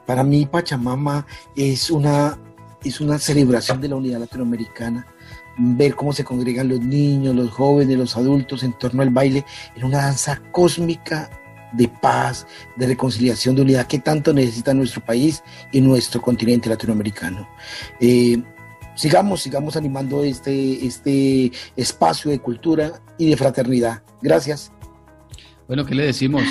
Para 0.06 0.24
mí 0.24 0.46
Pachamama 0.46 1.26
es 1.56 1.90
una, 1.90 2.38
es 2.84 3.02
una 3.02 3.18
celebración 3.18 3.82
de 3.82 3.88
la 3.88 3.96
unidad 3.96 4.20
latinoamericana 4.20 5.08
ver 5.58 5.96
cómo 5.96 6.14
se 6.14 6.24
congregan 6.24 6.70
los 6.70 6.80
niños, 6.80 7.36
los 7.36 7.52
jóvenes, 7.52 7.98
los 7.98 8.16
adultos 8.16 8.64
en 8.64 8.74
torno 8.74 9.02
al 9.02 9.10
baile 9.10 9.46
en 9.76 9.84
una 9.84 9.98
danza 9.98 10.42
cósmica 10.52 11.30
de 11.74 11.88
paz, 11.88 12.48
de 12.76 12.88
reconciliación, 12.88 13.56
de 13.56 13.62
unidad 13.62 13.88
que 13.88 14.00
tanto 14.00 14.34
necesita 14.34 14.74
nuestro 14.74 15.04
país 15.04 15.44
y 15.72 15.82
nuestro 15.82 16.22
continente 16.22 16.70
latinoamericano. 16.70 17.48
Eh, 18.00 18.42
sigamos, 19.02 19.42
sigamos 19.42 19.76
animando 19.76 20.24
este, 20.24 20.86
este 20.86 21.52
espacio 21.76 22.30
de 22.30 22.38
cultura 22.38 22.92
y 23.18 23.32
de 23.32 23.36
fraternidad. 23.36 24.04
Gracias. 24.22 24.72
Bueno, 25.68 25.86
¿qué 25.86 25.96
le 25.96 26.06
decimos? 26.06 26.44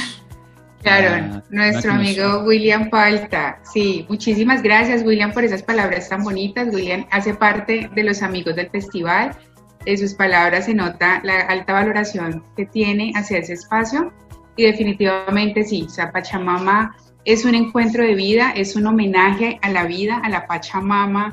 Claro, 0.82 1.42
nuestro 1.50 1.92
amigo 1.92 2.42
William 2.44 2.90
Falta. 2.90 3.60
Sí, 3.72 4.04
muchísimas 4.08 4.62
gracias 4.62 5.02
William 5.04 5.30
por 5.30 5.44
esas 5.44 5.62
palabras 5.62 6.08
tan 6.08 6.24
bonitas. 6.24 6.74
William 6.74 7.06
hace 7.12 7.34
parte 7.34 7.88
de 7.94 8.02
los 8.02 8.20
amigos 8.20 8.56
del 8.56 8.68
festival. 8.70 9.36
En 9.84 9.98
sus 9.98 10.14
palabras 10.14 10.64
se 10.64 10.74
nota 10.74 11.20
la 11.22 11.42
alta 11.42 11.74
valoración 11.74 12.42
que 12.56 12.66
tiene 12.66 13.12
hacia 13.14 13.38
ese 13.38 13.52
espacio 13.52 14.12
y 14.56 14.64
definitivamente 14.64 15.62
sí, 15.62 15.84
o 15.86 15.88
sea, 15.88 16.10
Pachamama 16.10 16.96
es 17.24 17.44
un 17.44 17.54
encuentro 17.54 18.02
de 18.02 18.14
vida, 18.14 18.52
es 18.56 18.74
un 18.74 18.86
homenaje 18.86 19.58
a 19.62 19.70
la 19.70 19.84
vida, 19.84 20.20
a 20.24 20.28
la 20.28 20.46
Pachamama, 20.46 21.30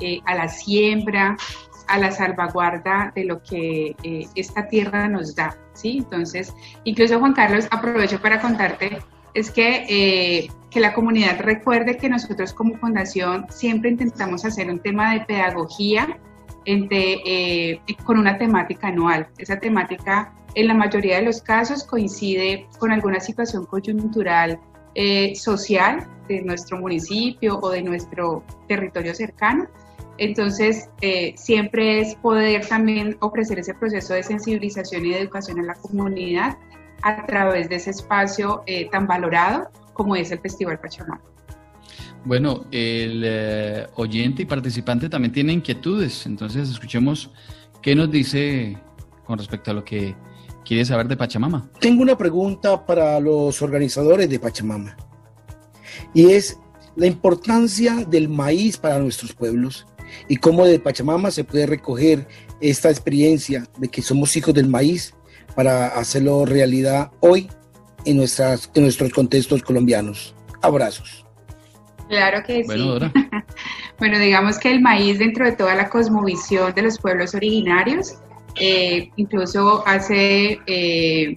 eh, 0.00 0.20
a 0.26 0.34
la 0.34 0.48
siembra, 0.48 1.36
a 1.86 1.98
la 1.98 2.10
salvaguarda 2.12 3.12
de 3.14 3.24
lo 3.24 3.42
que 3.42 3.96
eh, 4.02 4.26
esta 4.34 4.68
tierra 4.68 5.08
nos 5.08 5.34
da, 5.34 5.56
¿sí? 5.72 5.98
Entonces, 5.98 6.54
incluso 6.84 7.18
Juan 7.18 7.32
Carlos, 7.32 7.66
aprovecho 7.70 8.20
para 8.20 8.40
contarte, 8.40 8.98
es 9.34 9.50
que, 9.50 9.86
eh, 9.88 10.50
que 10.70 10.80
la 10.80 10.94
comunidad 10.94 11.40
recuerde 11.40 11.96
que 11.96 12.08
nosotros 12.08 12.52
como 12.52 12.76
fundación 12.76 13.46
siempre 13.48 13.90
intentamos 13.90 14.44
hacer 14.44 14.70
un 14.70 14.80
tema 14.80 15.14
de 15.14 15.20
pedagogía 15.20 16.18
entre, 16.64 17.80
con 18.04 18.18
una 18.18 18.36
temática 18.36 18.88
anual. 18.88 19.28
Esa 19.38 19.58
temática 19.58 20.34
en 20.54 20.66
la 20.66 20.74
mayoría 20.74 21.16
de 21.16 21.22
los 21.22 21.40
casos 21.40 21.84
coincide 21.84 22.66
con 22.78 22.90
alguna 22.90 23.20
situación 23.20 23.64
coyuntural 23.66 24.58
eh, 24.94 25.36
social 25.36 26.08
de 26.26 26.42
nuestro 26.42 26.78
municipio 26.78 27.58
o 27.60 27.70
de 27.70 27.82
nuestro 27.82 28.42
territorio 28.66 29.14
cercano. 29.14 29.68
Entonces, 30.18 30.88
eh, 31.00 31.34
siempre 31.36 32.00
es 32.00 32.14
poder 32.16 32.66
también 32.66 33.16
ofrecer 33.20 33.58
ese 33.58 33.74
proceso 33.74 34.14
de 34.14 34.22
sensibilización 34.22 35.06
y 35.06 35.10
de 35.10 35.20
educación 35.20 35.60
a 35.60 35.62
la 35.62 35.74
comunidad 35.74 36.58
a 37.02 37.24
través 37.26 37.68
de 37.68 37.76
ese 37.76 37.90
espacio 37.90 38.62
eh, 38.66 38.88
tan 38.90 39.06
valorado 39.06 39.70
como 39.92 40.16
es 40.16 40.30
el 40.30 40.40
Festival 40.40 40.78
Pachamama. 40.80 41.22
Bueno, 42.24 42.66
el 42.72 43.86
oyente 43.94 44.42
y 44.42 44.44
participante 44.44 45.08
también 45.08 45.32
tiene 45.32 45.52
inquietudes, 45.52 46.26
entonces 46.26 46.68
escuchemos 46.68 47.30
qué 47.80 47.94
nos 47.94 48.10
dice 48.10 48.76
con 49.24 49.38
respecto 49.38 49.70
a 49.70 49.74
lo 49.74 49.84
que 49.84 50.16
¿Quieres 50.68 50.88
saber 50.88 51.08
de 51.08 51.16
Pachamama? 51.16 51.66
Tengo 51.80 52.02
una 52.02 52.18
pregunta 52.18 52.84
para 52.84 53.18
los 53.20 53.62
organizadores 53.62 54.28
de 54.28 54.38
Pachamama. 54.38 54.98
Y 56.12 56.32
es 56.32 56.58
la 56.94 57.06
importancia 57.06 58.04
del 58.04 58.28
maíz 58.28 58.76
para 58.76 58.98
nuestros 58.98 59.32
pueblos 59.32 59.86
y 60.28 60.36
cómo 60.36 60.64
de 60.64 60.78
Pachamama 60.78 61.30
se 61.30 61.44
puede 61.44 61.66
recoger 61.66 62.26
esta 62.60 62.90
experiencia 62.90 63.66
de 63.78 63.88
que 63.88 64.02
somos 64.02 64.36
hijos 64.36 64.54
del 64.54 64.68
maíz 64.68 65.14
para 65.54 65.88
hacerlo 65.88 66.44
realidad 66.44 67.10
hoy 67.20 67.48
en, 68.04 68.16
nuestras, 68.16 68.70
en 68.74 68.82
nuestros 68.82 69.12
contextos 69.12 69.62
colombianos. 69.62 70.34
Abrazos. 70.62 71.24
Claro 72.08 72.42
que 72.46 72.64
sí. 72.64 72.68
bueno, 73.98 74.18
digamos 74.18 74.58
que 74.58 74.70
el 74.70 74.80
maíz 74.80 75.18
dentro 75.18 75.44
de 75.44 75.52
toda 75.52 75.74
la 75.74 75.88
cosmovisión 75.88 76.74
de 76.74 76.82
los 76.82 76.98
pueblos 76.98 77.34
originarios 77.34 78.18
eh, 78.60 79.10
incluso 79.16 79.86
hace 79.86 80.58
eh, 80.66 81.36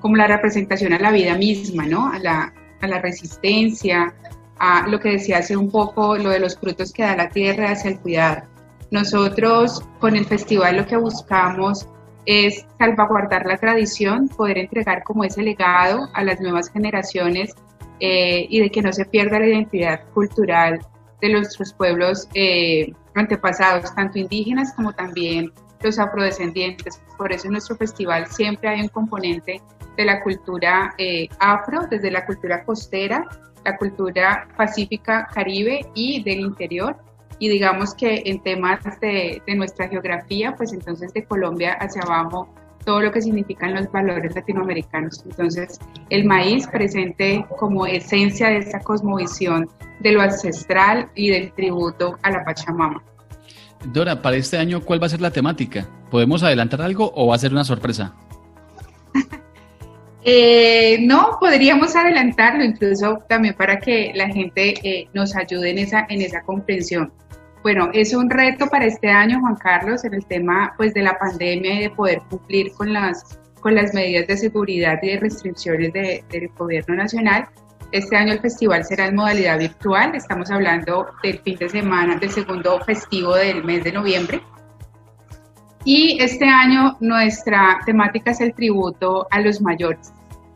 como 0.00 0.16
la 0.16 0.26
representación 0.26 0.92
a 0.92 0.98
la 0.98 1.10
vida 1.10 1.36
misma, 1.36 1.86
¿no? 1.86 2.10
A 2.10 2.18
la, 2.18 2.54
a 2.80 2.86
la 2.86 3.00
resistencia, 3.00 4.14
a 4.60 4.86
lo 4.86 5.00
que 5.00 5.12
decía 5.12 5.38
hace 5.38 5.56
un 5.56 5.70
poco, 5.70 6.16
lo 6.16 6.30
de 6.30 6.38
los 6.38 6.56
frutos 6.56 6.92
que 6.92 7.02
da 7.02 7.16
la 7.16 7.30
tierra 7.30 7.72
hacia 7.72 7.90
el 7.90 7.98
cuidado. 7.98 8.42
Nosotros 8.90 9.82
con 9.98 10.16
el 10.16 10.26
festival 10.26 10.76
lo 10.76 10.86
que 10.86 10.96
buscamos 10.96 11.88
es 12.26 12.66
salvaguardar 12.78 13.46
la 13.46 13.56
tradición, 13.56 14.28
poder 14.28 14.58
entregar 14.58 15.02
como 15.02 15.24
ese 15.24 15.42
legado 15.42 16.08
a 16.12 16.22
las 16.22 16.40
nuevas 16.40 16.68
generaciones 16.70 17.54
eh, 18.00 18.46
y 18.48 18.60
de 18.60 18.70
que 18.70 18.82
no 18.82 18.92
se 18.92 19.06
pierda 19.06 19.38
la 19.38 19.46
identidad 19.46 20.00
cultural 20.12 20.80
de 21.20 21.32
nuestros 21.32 21.72
pueblos 21.72 22.28
antepasados, 23.14 23.94
tanto 23.94 24.18
indígenas 24.18 24.72
como 24.74 24.92
también 24.92 25.52
los 25.82 25.98
afrodescendientes. 25.98 27.00
Por 27.16 27.32
eso 27.32 27.46
en 27.46 27.52
nuestro 27.52 27.76
festival 27.76 28.26
siempre 28.26 28.68
hay 28.68 28.82
un 28.82 28.88
componente 28.88 29.60
de 29.96 30.04
la 30.04 30.22
cultura 30.22 30.94
eh, 30.98 31.28
afro, 31.38 31.86
desde 31.90 32.10
la 32.10 32.24
cultura 32.24 32.64
costera, 32.64 33.26
la 33.64 33.76
cultura 33.76 34.48
pacífica 34.56 35.28
caribe 35.32 35.86
y 35.94 36.22
del 36.22 36.40
interior. 36.40 36.96
Y 37.38 37.48
digamos 37.48 37.94
que 37.94 38.22
en 38.26 38.42
temas 38.42 38.80
de, 39.00 39.42
nuestra 39.56 39.88
geografía, 39.88 40.54
pues 40.56 40.72
entonces 40.72 41.12
de 41.14 41.24
Colombia 41.24 41.72
hacia 41.80 42.02
abajo, 42.02 42.52
todo 42.84 43.00
lo 43.00 43.12
que 43.12 43.22
significan 43.22 43.74
los 43.74 43.90
valores 43.90 44.34
latinoamericanos. 44.34 45.22
Entonces, 45.24 45.78
el 46.10 46.24
maíz 46.24 46.66
presente 46.66 47.44
como 47.58 47.86
esencia 47.86 48.48
de 48.48 48.58
esa 48.58 48.80
cosmovisión 48.80 49.68
de 50.00 50.12
lo 50.12 50.20
ancestral 50.20 51.08
y 51.14 51.30
del 51.30 51.52
tributo 51.52 52.18
a 52.22 52.30
la 52.30 52.44
Pachamama. 52.44 53.02
Dora, 53.84 54.20
para 54.20 54.36
este 54.36 54.58
año, 54.58 54.80
¿cuál 54.82 55.02
va 55.02 55.06
a 55.06 55.10
ser 55.10 55.20
la 55.20 55.30
temática? 55.30 55.86
¿Podemos 56.10 56.42
adelantar 56.42 56.82
algo 56.82 57.12
o 57.14 57.28
va 57.28 57.36
a 57.36 57.38
ser 57.38 57.52
una 57.52 57.64
sorpresa? 57.64 58.14
Eh, 60.22 60.98
no, 61.00 61.38
podríamos 61.40 61.96
adelantarlo 61.96 62.62
incluso 62.62 63.18
también 63.28 63.54
para 63.54 63.78
que 63.78 64.12
la 64.14 64.28
gente 64.28 64.74
eh, 64.82 65.08
nos 65.14 65.34
ayude 65.34 65.70
en 65.70 65.78
esa, 65.78 66.06
en 66.08 66.20
esa 66.20 66.42
comprensión. 66.42 67.12
Bueno, 67.62 67.90
es 67.92 68.14
un 68.14 68.30
reto 68.30 68.66
para 68.68 68.86
este 68.86 69.08
año, 69.08 69.40
Juan 69.40 69.56
Carlos, 69.56 70.04
en 70.04 70.14
el 70.14 70.24
tema 70.26 70.72
pues, 70.76 70.94
de 70.94 71.02
la 71.02 71.18
pandemia 71.18 71.74
y 71.74 71.82
de 71.82 71.90
poder 71.90 72.20
cumplir 72.28 72.72
con 72.72 72.92
las, 72.92 73.38
con 73.60 73.74
las 73.74 73.92
medidas 73.92 74.26
de 74.26 74.36
seguridad 74.36 74.98
y 75.02 75.10
de 75.10 75.20
restricciones 75.20 75.92
del 75.92 76.48
gobierno 76.56 76.94
nacional. 76.94 77.48
Este 77.92 78.16
año 78.16 78.32
el 78.32 78.40
festival 78.40 78.84
será 78.84 79.06
en 79.06 79.16
modalidad 79.16 79.58
virtual, 79.58 80.14
estamos 80.14 80.50
hablando 80.50 81.08
del 81.22 81.40
fin 81.40 81.56
de 81.58 81.68
semana, 81.68 82.16
del 82.16 82.30
segundo 82.30 82.80
festivo 82.80 83.34
del 83.34 83.64
mes 83.64 83.82
de 83.84 83.92
noviembre. 83.92 84.40
Y 85.84 86.18
este 86.20 86.44
año 86.44 86.96
nuestra 87.00 87.78
temática 87.86 88.32
es 88.32 88.40
el 88.40 88.52
tributo 88.54 89.26
a 89.30 89.40
los 89.40 89.60
mayores, 89.62 90.12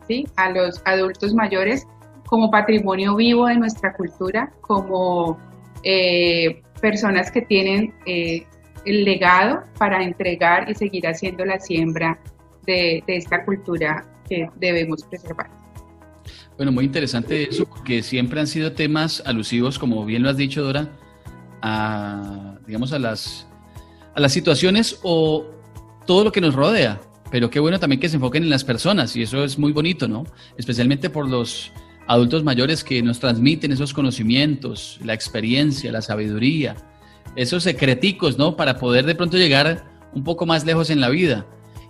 ¿sí? 0.07 0.27
a 0.35 0.51
los 0.51 0.81
adultos 0.85 1.33
mayores 1.33 1.87
como 2.25 2.51
patrimonio 2.51 3.15
vivo 3.15 3.47
de 3.47 3.55
nuestra 3.55 3.93
cultura, 3.93 4.51
como 4.61 5.37
eh, 5.83 6.61
personas 6.81 7.31
que 7.31 7.41
tienen 7.41 7.93
eh, 8.05 8.45
el 8.85 9.03
legado 9.03 9.63
para 9.77 10.03
entregar 10.03 10.69
y 10.69 10.75
seguir 10.75 11.07
haciendo 11.07 11.45
la 11.45 11.59
siembra 11.59 12.19
de, 12.65 13.03
esta 13.07 13.43
cultura 13.45 14.05
que 14.27 14.49
debemos 14.57 15.03
preservar. 15.03 15.49
Bueno, 16.57 16.71
muy 16.71 16.85
interesante 16.85 17.49
eso, 17.49 17.65
porque 17.65 18.01
siempre 18.01 18.39
han 18.39 18.47
sido 18.47 18.71
temas 18.73 19.21
alusivos, 19.25 19.77
como 19.77 20.05
bien 20.05 20.23
lo 20.23 20.29
has 20.29 20.37
dicho, 20.37 20.63
Dora, 20.63 20.89
a, 21.61 22.57
digamos, 22.65 22.93
a 22.93 22.99
las, 22.99 23.47
a 24.15 24.19
las 24.19 24.33
situaciones 24.33 24.99
o 25.03 25.45
todo 26.05 26.23
lo 26.23 26.31
que 26.31 26.41
nos 26.41 26.55
rodea. 26.55 26.99
Pero 27.31 27.49
qué 27.49 27.59
bueno 27.59 27.79
también 27.79 27.99
que 27.99 28.07
se 28.07 28.15
enfoquen 28.15 28.43
en 28.43 28.49
las 28.49 28.63
personas 28.63 29.15
y 29.15 29.23
eso 29.23 29.43
es 29.43 29.57
muy 29.59 29.71
bonito, 29.71 30.07
¿no? 30.07 30.23
Especialmente 30.57 31.09
por 31.09 31.27
los 31.27 31.71
adultos 32.07 32.43
mayores 32.43 32.83
que 32.83 33.01
nos 33.01 33.19
transmiten 33.19 33.71
esos 33.71 33.93
conocimientos, 33.93 34.99
la 35.03 35.13
experiencia, 35.13 35.91
la 35.91 36.01
sabiduría, 36.01 36.75
esos 37.35 37.63
secreticos, 37.63 38.37
¿no? 38.37 38.55
Para 38.55 38.77
poder 38.77 39.05
de 39.05 39.15
pronto 39.15 39.37
llegar 39.37 39.83
un 40.13 40.23
poco 40.23 40.45
más 40.45 40.65
lejos 40.65 40.89
en 40.89 41.01
la 41.01 41.09
vida. 41.09 41.45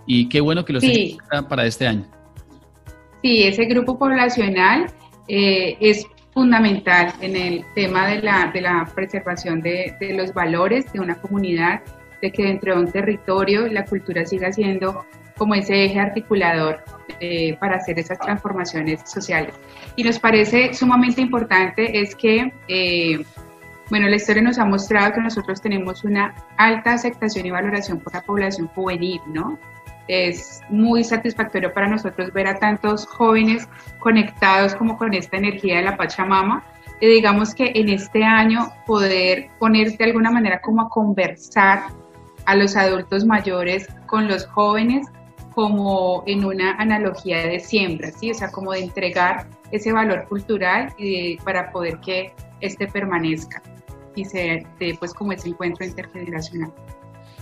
Y 0.06 0.28
qué 0.28 0.40
bueno 0.40 0.64
que 0.64 0.72
los 0.72 0.82
sí. 0.82 1.18
para 1.48 1.66
este 1.66 1.86
año. 1.86 2.06
Sí, 3.22 3.42
ese 3.42 3.64
grupo 3.66 3.98
poblacional 3.98 4.86
eh, 5.28 5.76
es 5.80 6.06
fundamental 6.32 7.12
en 7.20 7.34
el 7.34 7.64
tema 7.74 8.06
de 8.08 8.22
la, 8.22 8.50
de 8.52 8.60
la 8.60 8.84
preservación 8.94 9.62
de, 9.62 9.96
de, 9.98 10.14
los 10.14 10.32
valores 10.34 10.92
de 10.92 11.00
una 11.00 11.20
comunidad, 11.20 11.80
de 12.20 12.30
que 12.32 12.44
dentro 12.44 12.74
de 12.74 12.80
un 12.80 12.92
territorio 12.92 13.66
la 13.68 13.84
cultura 13.84 14.24
siga 14.26 14.52
siendo 14.52 15.04
como 15.36 15.54
ese 15.54 15.84
eje 15.84 16.00
articulador 16.00 16.82
eh, 17.20 17.56
para 17.60 17.76
hacer 17.76 17.98
esas 17.98 18.18
transformaciones 18.18 19.00
sociales. 19.04 19.54
Y 19.94 20.04
nos 20.04 20.18
parece 20.18 20.74
sumamente 20.74 21.20
importante 21.20 22.00
es 22.00 22.14
que, 22.14 22.52
eh, 22.68 23.24
bueno, 23.90 24.08
la 24.08 24.16
historia 24.16 24.42
nos 24.42 24.58
ha 24.58 24.64
mostrado 24.64 25.12
que 25.12 25.20
nosotros 25.20 25.60
tenemos 25.60 26.04
una 26.04 26.34
alta 26.56 26.94
aceptación 26.94 27.46
y 27.46 27.50
valoración 27.50 28.00
por 28.00 28.14
la 28.14 28.22
población 28.22 28.68
juvenil, 28.68 29.20
¿no? 29.28 29.58
Es 30.08 30.60
muy 30.68 31.04
satisfactorio 31.04 31.72
para 31.72 31.88
nosotros 31.88 32.32
ver 32.32 32.46
a 32.46 32.58
tantos 32.58 33.06
jóvenes 33.06 33.68
conectados 33.98 34.74
como 34.74 34.96
con 34.96 35.14
esta 35.14 35.36
energía 35.36 35.78
de 35.78 35.82
la 35.82 35.96
Pachamama. 35.96 36.64
Y 37.00 37.08
digamos 37.08 37.54
que 37.54 37.72
en 37.74 37.88
este 37.90 38.24
año 38.24 38.68
poder 38.86 39.50
poner 39.58 39.96
de 39.96 40.04
alguna 40.04 40.30
manera 40.30 40.60
como 40.60 40.82
a 40.82 40.88
conversar 40.88 41.80
a 42.46 42.56
los 42.56 42.76
adultos 42.76 43.24
mayores 43.24 43.88
con 44.06 44.28
los 44.28 44.46
jóvenes 44.46 45.06
como 45.54 46.22
en 46.26 46.44
una 46.44 46.72
analogía 46.72 47.38
de 47.46 47.60
siembra, 47.60 48.10
¿sí? 48.10 48.30
O 48.30 48.34
sea, 48.34 48.50
como 48.50 48.72
de 48.72 48.80
entregar 48.80 49.48
ese 49.72 49.92
valor 49.92 50.26
cultural 50.28 50.94
y 50.98 51.36
para 51.38 51.72
poder 51.72 51.98
que 52.00 52.34
este 52.60 52.86
permanezca 52.86 53.62
y 54.14 54.24
se 54.24 54.66
dé 54.78 54.96
pues 54.98 55.12
como 55.14 55.32
ese 55.32 55.48
encuentro 55.48 55.84
intergeneracional. 55.84 56.72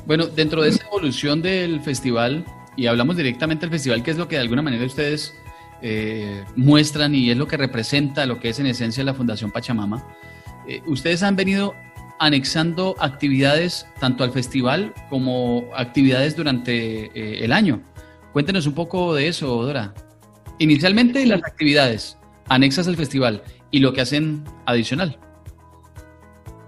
Bueno, 0.06 0.26
dentro 0.26 0.62
de 0.62 0.68
esa 0.70 0.86
evolución 0.86 1.40
del 1.40 1.80
festival, 1.80 2.44
y 2.76 2.86
hablamos 2.86 3.16
directamente 3.16 3.66
del 3.66 3.70
festival, 3.70 4.02
que 4.02 4.10
es 4.10 4.18
lo 4.18 4.28
que 4.28 4.36
de 4.36 4.42
alguna 4.42 4.62
manera 4.62 4.84
ustedes 4.84 5.34
eh, 5.80 6.44
muestran 6.56 7.14
y 7.14 7.30
es 7.30 7.36
lo 7.36 7.46
que 7.46 7.56
representa 7.56 8.26
lo 8.26 8.38
que 8.38 8.50
es 8.50 8.58
en 8.58 8.66
esencia 8.66 9.02
la 9.02 9.14
Fundación 9.14 9.50
Pachamama, 9.50 10.06
eh, 10.66 10.82
ustedes 10.86 11.22
han 11.22 11.36
venido 11.36 11.74
anexando 12.24 12.96
actividades 13.00 13.86
tanto 14.00 14.24
al 14.24 14.32
festival 14.32 14.94
como 15.10 15.64
actividades 15.76 16.34
durante 16.34 17.04
eh, 17.14 17.44
el 17.44 17.52
año. 17.52 17.82
Cuéntenos 18.32 18.66
un 18.66 18.74
poco 18.74 19.14
de 19.14 19.28
eso, 19.28 19.46
Dora. 19.62 19.92
Inicialmente 20.58 21.26
las 21.26 21.44
actividades 21.44 22.16
anexas 22.48 22.88
al 22.88 22.96
festival 22.96 23.42
y 23.70 23.80
lo 23.80 23.92
que 23.92 24.00
hacen 24.00 24.42
adicional. 24.64 25.18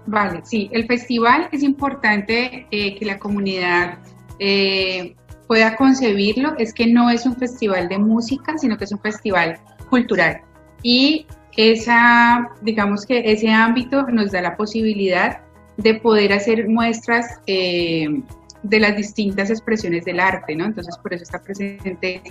Vale, 0.05 0.41
sí, 0.43 0.69
el 0.71 0.85
festival 0.85 1.49
es 1.51 1.63
importante 1.63 2.67
eh, 2.69 2.95
que 2.95 3.05
la 3.05 3.17
comunidad 3.17 3.97
eh, 4.37 5.15
pueda 5.47 5.75
concebirlo, 5.75 6.55
es 6.59 6.71
que 6.71 6.85
no 6.85 7.09
es 7.09 7.25
un 7.25 7.35
festival 7.35 7.89
de 7.89 7.97
música, 7.97 8.59
sino 8.59 8.77
que 8.77 8.83
es 8.83 8.91
un 8.91 8.99
festival 8.99 9.59
cultural. 9.89 10.41
Y 10.83 11.25
esa, 11.57 12.51
digamos 12.61 13.05
que 13.05 13.31
ese 13.31 13.49
ámbito 13.49 14.03
nos 14.03 14.31
da 14.31 14.41
la 14.41 14.55
posibilidad 14.55 15.41
de 15.77 15.95
poder 15.95 16.33
hacer 16.33 16.67
muestras 16.67 17.39
eh, 17.45 18.21
de 18.63 18.79
las 18.79 18.97
distintas 18.97 19.49
expresiones 19.49 20.05
del 20.05 20.19
arte, 20.19 20.55
¿no? 20.55 20.65
Entonces 20.65 20.97
por 20.97 21.13
eso 21.13 21.23
está 21.23 21.41
presente 21.41 22.21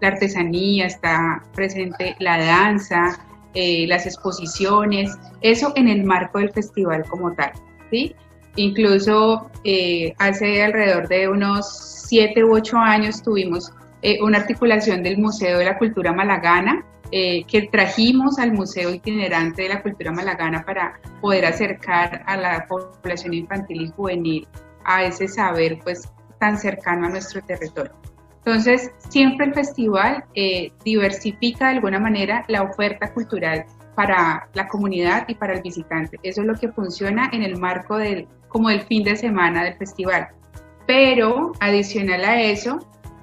la 0.00 0.08
artesanía, 0.08 0.86
está 0.86 1.42
presente 1.54 2.16
la 2.18 2.38
danza, 2.38 3.18
eh, 3.54 3.86
las 3.86 4.06
exposiciones, 4.06 5.16
eso 5.40 5.72
en 5.76 5.88
el 5.88 6.04
marco 6.04 6.38
del 6.38 6.50
festival 6.52 7.04
como 7.08 7.32
tal, 7.34 7.52
¿sí? 7.90 8.14
Incluso 8.56 9.50
eh, 9.64 10.14
hace 10.18 10.62
alrededor 10.62 11.08
de 11.08 11.28
unos 11.28 12.04
siete 12.06 12.44
u 12.44 12.54
ocho 12.54 12.78
años 12.78 13.22
tuvimos 13.22 13.72
una 14.20 14.38
articulación 14.38 15.04
del 15.04 15.16
Museo 15.18 15.58
de 15.58 15.64
la 15.64 15.78
Cultura 15.78 16.12
Malagana, 16.12 16.84
que 17.12 17.68
trajimos 17.70 18.38
al 18.38 18.52
Museo 18.52 18.90
Itinerante 18.90 19.62
de 19.62 19.68
la 19.68 19.82
Cultura 19.82 20.12
Malagana 20.12 20.64
para 20.64 20.98
poder 21.20 21.44
acercar 21.44 22.22
a 22.26 22.36
la 22.38 22.66
población 22.66 23.34
infantil 23.34 23.82
y 23.82 23.88
juvenil 23.90 24.48
a 24.84 25.04
ese 25.04 25.28
saber 25.28 25.78
pues 25.84 26.10
tan 26.38 26.58
cercano 26.58 27.06
a 27.06 27.10
nuestro 27.10 27.42
territorio. 27.42 27.92
Entonces, 28.44 28.90
siempre 29.08 29.46
el 29.46 29.54
festival 29.54 30.24
eh, 30.34 30.72
diversifica 30.84 31.66
de 31.66 31.76
alguna 31.76 32.00
manera 32.00 32.44
la 32.48 32.62
oferta 32.62 33.12
cultural 33.12 33.66
para 33.94 34.48
la 34.54 34.66
comunidad 34.66 35.28
y 35.28 35.34
para 35.34 35.54
el 35.54 35.62
visitante. 35.62 36.18
Eso 36.24 36.40
es 36.40 36.46
lo 36.46 36.54
que 36.54 36.68
funciona 36.68 37.30
en 37.32 37.42
el 37.44 37.56
marco 37.58 37.96
del, 37.96 38.26
como 38.48 38.68
del 38.68 38.80
fin 38.80 39.04
de 39.04 39.14
semana 39.14 39.62
del 39.62 39.74
festival. 39.74 40.28
Pero 40.86 41.52
adicional 41.60 42.24
a 42.24 42.42
eso, 42.42 42.80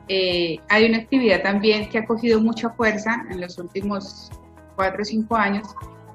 eh, 0.10 0.60
hay 0.70 0.86
una 0.90 0.98
actividad 0.98 1.44
también 1.44 1.88
que 1.90 2.00
ha 2.00 2.06
cogido 2.06 2.42
mucha 2.42 2.72
fuerza 2.72 3.26
en 3.30 3.40
los 3.40 3.60
últimos 3.60 4.32
cuatro 4.76 5.04
o 5.04 5.06
cinco 5.06 5.36
años, 5.36 5.68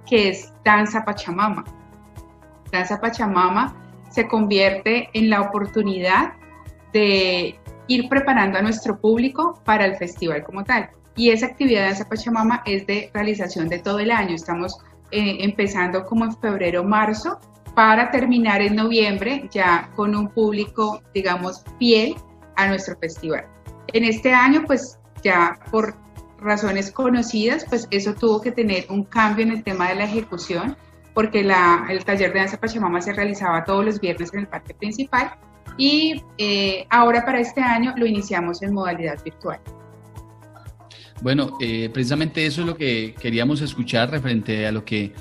que 0.05 0.31
es 0.31 0.53
Danza 0.65 1.05
Pachamama. 1.05 1.65
Danza 2.73 3.01
Pachamama 3.01 3.77
se 4.11 4.27
convierte 4.27 5.09
en 5.13 5.31
la 5.31 5.43
oportunidad 5.43 6.33
de 6.93 7.57
ir 7.87 8.09
preparando 8.09 8.59
a 8.59 8.63
nuestro 8.63 8.99
público 8.99 9.61
para 9.65 9.85
el 9.85 9.97
festival 9.97 10.43
como 10.43 10.65
tal. 10.65 10.91
Y 11.15 11.31
esa 11.31 11.47
actividad 11.47 11.83
de 11.83 11.87
Danza 11.87 12.09
Pachamama 12.09 12.63
es 12.67 12.85
de 12.89 13.11
realización 13.15 13.69
de 13.69 13.79
todo 13.79 14.01
el 14.01 14.11
año. 14.11 14.35
Estamos 14.35 14.77
eh, 15.13 15.37
empezando 15.41 16.05
como 16.05 16.25
en 16.25 16.37
febrero, 16.37 16.83
marzo, 16.83 17.39
para 17.77 18.11
terminar 18.11 18.61
en 18.61 18.75
noviembre 18.75 19.49
ya 19.53 19.91
con 19.95 20.17
un 20.17 20.29
público, 20.29 21.01
digamos, 21.13 21.63
fiel 21.79 22.17
a 22.57 22.67
nuestro 22.67 22.97
festival. 22.99 23.47
En 23.95 24.03
este 24.05 24.35
año, 24.35 24.65
pues 24.67 24.99
ya 25.23 25.59
por 25.71 25.95
razones 26.41 26.91
conocidas, 26.91 27.65
pues 27.69 27.87
eso 27.93 28.13
tuvo 28.13 28.41
que 28.41 28.51
tener 28.51 28.87
un 28.91 29.05
cambio 29.05 29.47
en 29.47 29.53
el 29.53 29.63
tema 29.63 29.89
de 29.89 29.95
la 29.95 30.05
ejecución 30.05 30.77
porque 31.15 31.41
el 31.41 32.05
taller 32.05 32.33
de 32.33 32.41
danza 32.41 32.59
Pachamama 32.59 33.01
se 33.01 33.13
realizaba 33.13 33.65
todos 33.65 33.85
los 33.85 34.01
viernes 34.01 34.35
en 34.35 34.41
el 34.41 34.49
parque 34.49 34.75
principal 34.75 35.31
y 35.79 36.21
eh, 36.39 36.87
ahora 36.91 37.25
para 37.25 37.39
este 37.39 37.61
año 37.61 37.95
lo 37.97 38.05
iniciamos 38.05 38.63
en 38.63 38.75
modalidad 38.75 39.23
virtual. 39.23 39.61
Bueno, 41.23 41.57
eh, 41.61 41.89
precisamente 41.95 42.45
eso 42.45 42.63
es 42.63 42.67
lo 42.67 42.77
que 42.77 43.15
queríamos 43.21 43.61
escuchar 43.61 44.11
referente 44.11 44.67
a 44.67 44.73
lo 44.73 44.85
que 44.85 45.13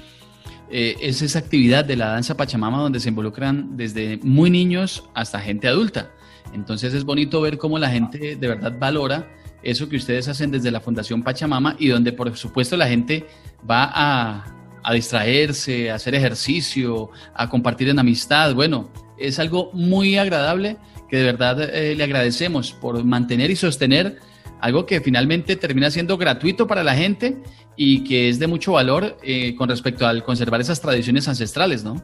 eh, 0.72 0.96
es 1.00 1.22
esa 1.22 1.38
actividad 1.38 1.86
de 1.86 1.96
la 1.96 2.08
danza 2.08 2.36
Pachamama 2.36 2.80
donde 2.80 3.00
se 3.00 3.10
involucran 3.10 3.78
desde 3.78 4.18
muy 4.24 4.50
niños 4.50 5.08
hasta 5.14 5.40
gente 5.40 5.68
adulta. 5.68 6.10
Entonces 6.54 6.94
es 6.94 7.04
bonito 7.04 7.42
ver 7.42 7.58
cómo 7.58 7.80
la 7.80 7.90
gente 7.90 8.36
de 8.36 8.48
verdad 8.48 8.74
valora 8.80 9.28
eso 9.64 9.88
que 9.88 9.96
ustedes 9.96 10.28
hacen 10.28 10.52
desde 10.52 10.72
la 10.72 10.82
Fundación 10.82 11.24
Pachamama 11.24 11.76
y 11.80 11.88
donde 11.88 12.12
por 12.12 12.36
supuesto 12.36 12.78
la 12.78 12.88
gente 12.88 13.26
va 13.70 13.90
a, 13.94 14.94
distraerse, 14.94 15.90
a 15.90 15.96
hacer 15.96 16.16
ejercicio, 16.16 17.10
a 17.34 17.48
compartir 17.50 17.90
en 17.90 18.00
amistad. 18.00 18.54
Bueno, 18.54 18.92
es 19.18 19.40
algo 19.40 19.72
muy 19.74 20.18
agradable 20.18 20.78
que 21.10 21.18
de 21.18 21.24
verdad 21.24 21.62
eh, 21.74 21.96
le 21.96 22.04
agradecemos 22.04 22.74
por 22.74 23.04
mantener 23.04 23.50
y 23.52 23.56
sostener 23.56 24.20
algo 24.60 24.86
que 24.86 25.02
finalmente 25.02 25.56
termina 25.56 25.92
siendo 25.92 26.18
gratuito 26.18 26.68
para 26.68 26.84
la 26.84 26.96
gente 26.96 27.38
y 27.76 28.04
que 28.04 28.30
es 28.30 28.40
de 28.40 28.48
mucho 28.48 28.74
valor 28.74 29.18
eh, 29.24 29.56
con 29.56 29.70
respecto 29.70 30.06
al 30.08 30.24
conservar 30.24 30.62
esas 30.62 30.82
tradiciones 30.82 31.28
ancestrales, 31.28 31.84
¿no? 31.84 32.02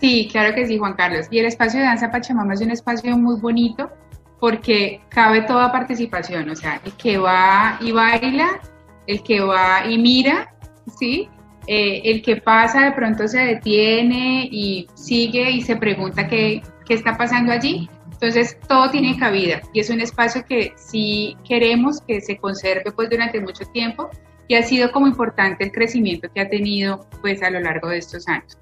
Sí, 0.00 0.28
claro 0.32 0.54
que 0.54 0.66
sí, 0.66 0.78
Juan 0.78 0.94
Carlos. 0.94 1.26
Y 1.30 1.38
el 1.38 1.46
espacio 1.46 1.80
de 1.80 1.86
danza 1.86 2.10
Pachamama 2.10 2.54
es 2.54 2.62
un 2.62 2.70
espacio 2.70 3.16
muy 3.18 3.38
bonito 3.38 3.90
porque 4.38 5.02
cabe 5.10 5.42
toda 5.42 5.70
participación, 5.70 6.48
o 6.48 6.56
sea, 6.56 6.80
el 6.84 6.92
que 6.94 7.18
va 7.18 7.78
y 7.82 7.92
baila, 7.92 8.58
el 9.06 9.22
que 9.22 9.40
va 9.40 9.86
y 9.86 9.98
mira, 9.98 10.54
¿sí? 10.98 11.28
Eh, 11.66 12.00
el 12.04 12.22
que 12.22 12.36
pasa 12.36 12.86
de 12.86 12.92
pronto 12.92 13.28
se 13.28 13.38
detiene 13.38 14.48
y 14.50 14.86
sigue 14.94 15.50
y 15.50 15.60
se 15.60 15.76
pregunta 15.76 16.26
qué, 16.26 16.62
qué 16.86 16.94
está 16.94 17.18
pasando 17.18 17.52
allí. 17.52 17.88
Entonces, 18.10 18.56
todo 18.66 18.90
tiene 18.90 19.18
cabida 19.18 19.60
y 19.74 19.80
es 19.80 19.90
un 19.90 20.00
espacio 20.00 20.44
que 20.46 20.72
sí 20.76 21.36
queremos 21.46 22.00
que 22.00 22.22
se 22.22 22.38
conserve 22.38 22.92
pues 22.92 23.10
durante 23.10 23.40
mucho 23.40 23.64
tiempo 23.66 24.08
y 24.48 24.54
ha 24.54 24.62
sido 24.62 24.90
como 24.90 25.06
importante 25.06 25.64
el 25.64 25.72
crecimiento 25.72 26.28
que 26.34 26.40
ha 26.40 26.48
tenido 26.48 27.06
pues 27.20 27.42
a 27.42 27.50
lo 27.50 27.60
largo 27.60 27.88
de 27.88 27.98
estos 27.98 28.26
años. 28.26 28.58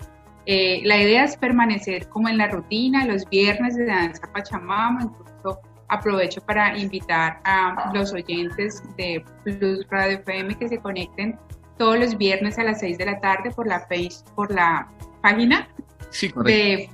Eh, 0.50 0.80
la 0.82 0.98
idea 0.98 1.24
es 1.24 1.36
permanecer 1.36 2.08
como 2.08 2.26
en 2.30 2.38
la 2.38 2.48
rutina, 2.48 3.04
los 3.04 3.28
viernes 3.28 3.76
de 3.76 3.84
danza 3.84 4.22
Pachamama, 4.32 5.02
incluso 5.02 5.60
aprovecho 5.88 6.40
para 6.40 6.78
invitar 6.78 7.38
a 7.44 7.92
los 7.92 8.14
oyentes 8.14 8.82
de 8.96 9.22
Plus 9.44 9.86
Radio 9.90 10.16
FM 10.20 10.54
que 10.54 10.70
se 10.70 10.78
conecten 10.78 11.38
todos 11.76 11.98
los 11.98 12.16
viernes 12.16 12.58
a 12.58 12.64
las 12.64 12.80
6 12.80 12.96
de 12.96 13.04
la 13.04 13.20
tarde 13.20 13.50
por 13.50 13.66
la, 13.66 13.80
face, 13.80 14.24
por 14.34 14.50
la 14.50 14.90
página 15.20 15.68
de, 16.46 16.88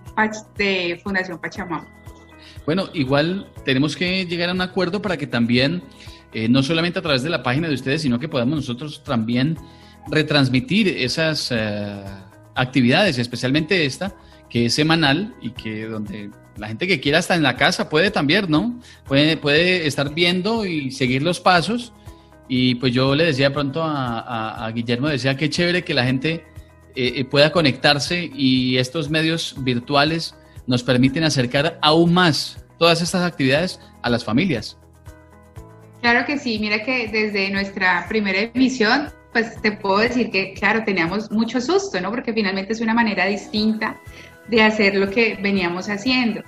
de 0.59 1.01
Fundación 1.05 1.39
Pachamama. 1.39 1.87
Bueno, 2.67 2.89
igual 2.93 3.49
tenemos 3.65 3.95
que 3.95 4.27
llegar 4.27 4.49
a 4.49 4.53
un 4.53 4.63
acuerdo 4.63 5.01
para 5.01 5.17
que 5.17 5.29
también, 5.29 5.81
eh, 6.33 6.49
no 6.49 6.65
solamente 6.65 6.99
a 6.99 7.03
través 7.03 7.23
de 7.23 7.31
la 7.31 7.45
página 7.45 7.69
de 7.69 7.75
ustedes, 7.75 8.03
sino 8.03 8.19
que 8.19 8.29
podamos 8.29 8.57
nosotros 8.57 9.05
también 9.05 9.57
retransmitir 10.09 10.89
esas 10.89 11.53
eh, 11.53 12.03
actividades, 12.55 13.19
especialmente 13.19 13.85
esta, 13.85 14.15
que 14.49 14.67
es 14.67 14.75
semanal 14.75 15.35
y 15.41 15.51
que 15.51 15.87
donde 15.87 16.31
la 16.57 16.69
gente 16.69 16.87
que 16.87 17.01
quiera 17.01 17.19
estar 17.19 17.37
en 17.37 17.43
la 17.43 17.57
casa 17.57 17.89
puede 17.89 18.11
también, 18.11 18.47
¿no? 18.49 18.79
Puede, 19.07 19.37
puede 19.37 19.87
estar 19.87 20.15
viendo 20.15 20.65
y 20.65 20.91
seguir 20.91 21.23
los 21.23 21.41
pasos. 21.41 21.93
Y 22.49 22.77
pues 22.77 22.93
yo 22.93 23.15
le 23.15 23.25
decía 23.25 23.53
pronto 23.53 23.83
a, 23.83 24.71
Guillermo, 24.75 25.09
decía 25.09 25.37
que 25.37 25.49
chévere 25.49 25.83
que 25.83 25.95
la 25.95 26.05
gente 26.05 26.45
eh, 26.95 27.25
pueda 27.25 27.51
conectarse 27.51 28.31
y 28.35 28.77
estos 28.77 29.09
medios 29.11 29.57
virtuales 29.59 30.35
nos 30.67 30.83
permiten 30.83 31.25
acercar 31.25 31.79
aún 31.83 32.13
más 32.13 32.65
todas 32.79 33.03
estas 33.03 33.23
actividades 33.23 33.81
a 34.03 34.11
las 34.11 34.25
familias. 34.25 34.77
Claro 36.01 36.27
que 36.27 36.39
sí, 36.39 36.59
mira 36.59 36.85
que 36.85 37.09
desde 37.09 37.51
nuestra 37.51 38.07
primera 38.09 38.39
emisión, 38.41 39.09
pues 39.35 39.61
te 39.61 39.73
puedo 39.73 39.99
decir 39.99 40.31
que, 40.31 40.55
claro, 40.55 40.85
teníamos 40.85 41.31
mucho 41.33 41.61
susto, 41.61 42.01
¿no? 42.01 42.11
Porque 42.11 42.33
finalmente 42.33 42.73
es 42.73 42.81
una 42.81 42.95
manera 42.95 43.27
distinta 43.27 43.97
de 44.47 44.63
hacer 44.63 44.95
lo 44.95 45.11
que 45.11 45.37
veníamos 45.43 45.89
haciendo. 45.89 46.41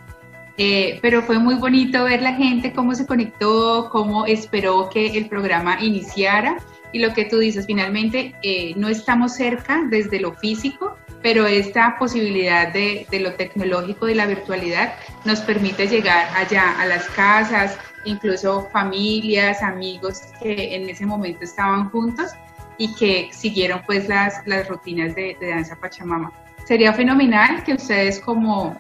Eh, 0.57 1.01
pero 1.03 1.21
fue 1.21 1.41
muy 1.41 1.57
bonito 1.57 2.05
ver 2.05 2.23
la 2.23 2.35
gente 2.35 2.73
cómo 2.73 2.95
se 2.95 3.05
conectó, 3.05 3.91
cómo 3.91 4.25
esperó 4.25 4.89
que 4.89 5.19
el 5.19 5.29
programa 5.29 5.83
iniciara 5.83 6.59
y 6.93 7.01
lo 7.01 7.13
que 7.13 7.25
tú 7.25 7.39
dices, 7.39 7.67
finalmente 7.67 8.37
eh, 8.43 8.73
no 8.77 8.89
estamos 8.89 9.35
cerca 9.35 9.83
desde 9.91 10.21
lo 10.21 10.33
físico, 10.35 10.97
pero 11.23 11.45
esta 11.45 11.97
posibilidad 11.99 12.73
de, 12.73 13.05
lo 13.21 13.35
tecnológico, 13.35 14.07
de 14.07 14.15
la 14.15 14.27
virtualidad, 14.27 14.95
nos 15.25 15.41
permite 15.41 15.89
llegar 15.89 16.29
allá 16.37 16.81
a 16.81 16.87
las 16.87 17.05
casas, 17.09 17.77
incluso 18.05 18.69
familias, 18.73 19.61
amigos 19.61 20.21
que 20.41 20.77
en 20.77 20.89
ese 20.89 21.05
momento 21.05 21.43
estaban 21.43 21.91
juntos 21.91 22.31
y 22.79 22.95
que 22.95 23.29
siguieron 23.33 23.83
pues 23.87 24.09
las, 24.09 24.47
las 24.47 24.69
rutinas 24.69 25.15
de, 25.15 25.37
danza 25.41 25.77
Pachamama. 25.77 26.33
Sería 26.67 26.93
fenomenal 26.93 27.63
que 27.65 27.75
ustedes 27.75 28.21
como, 28.21 28.79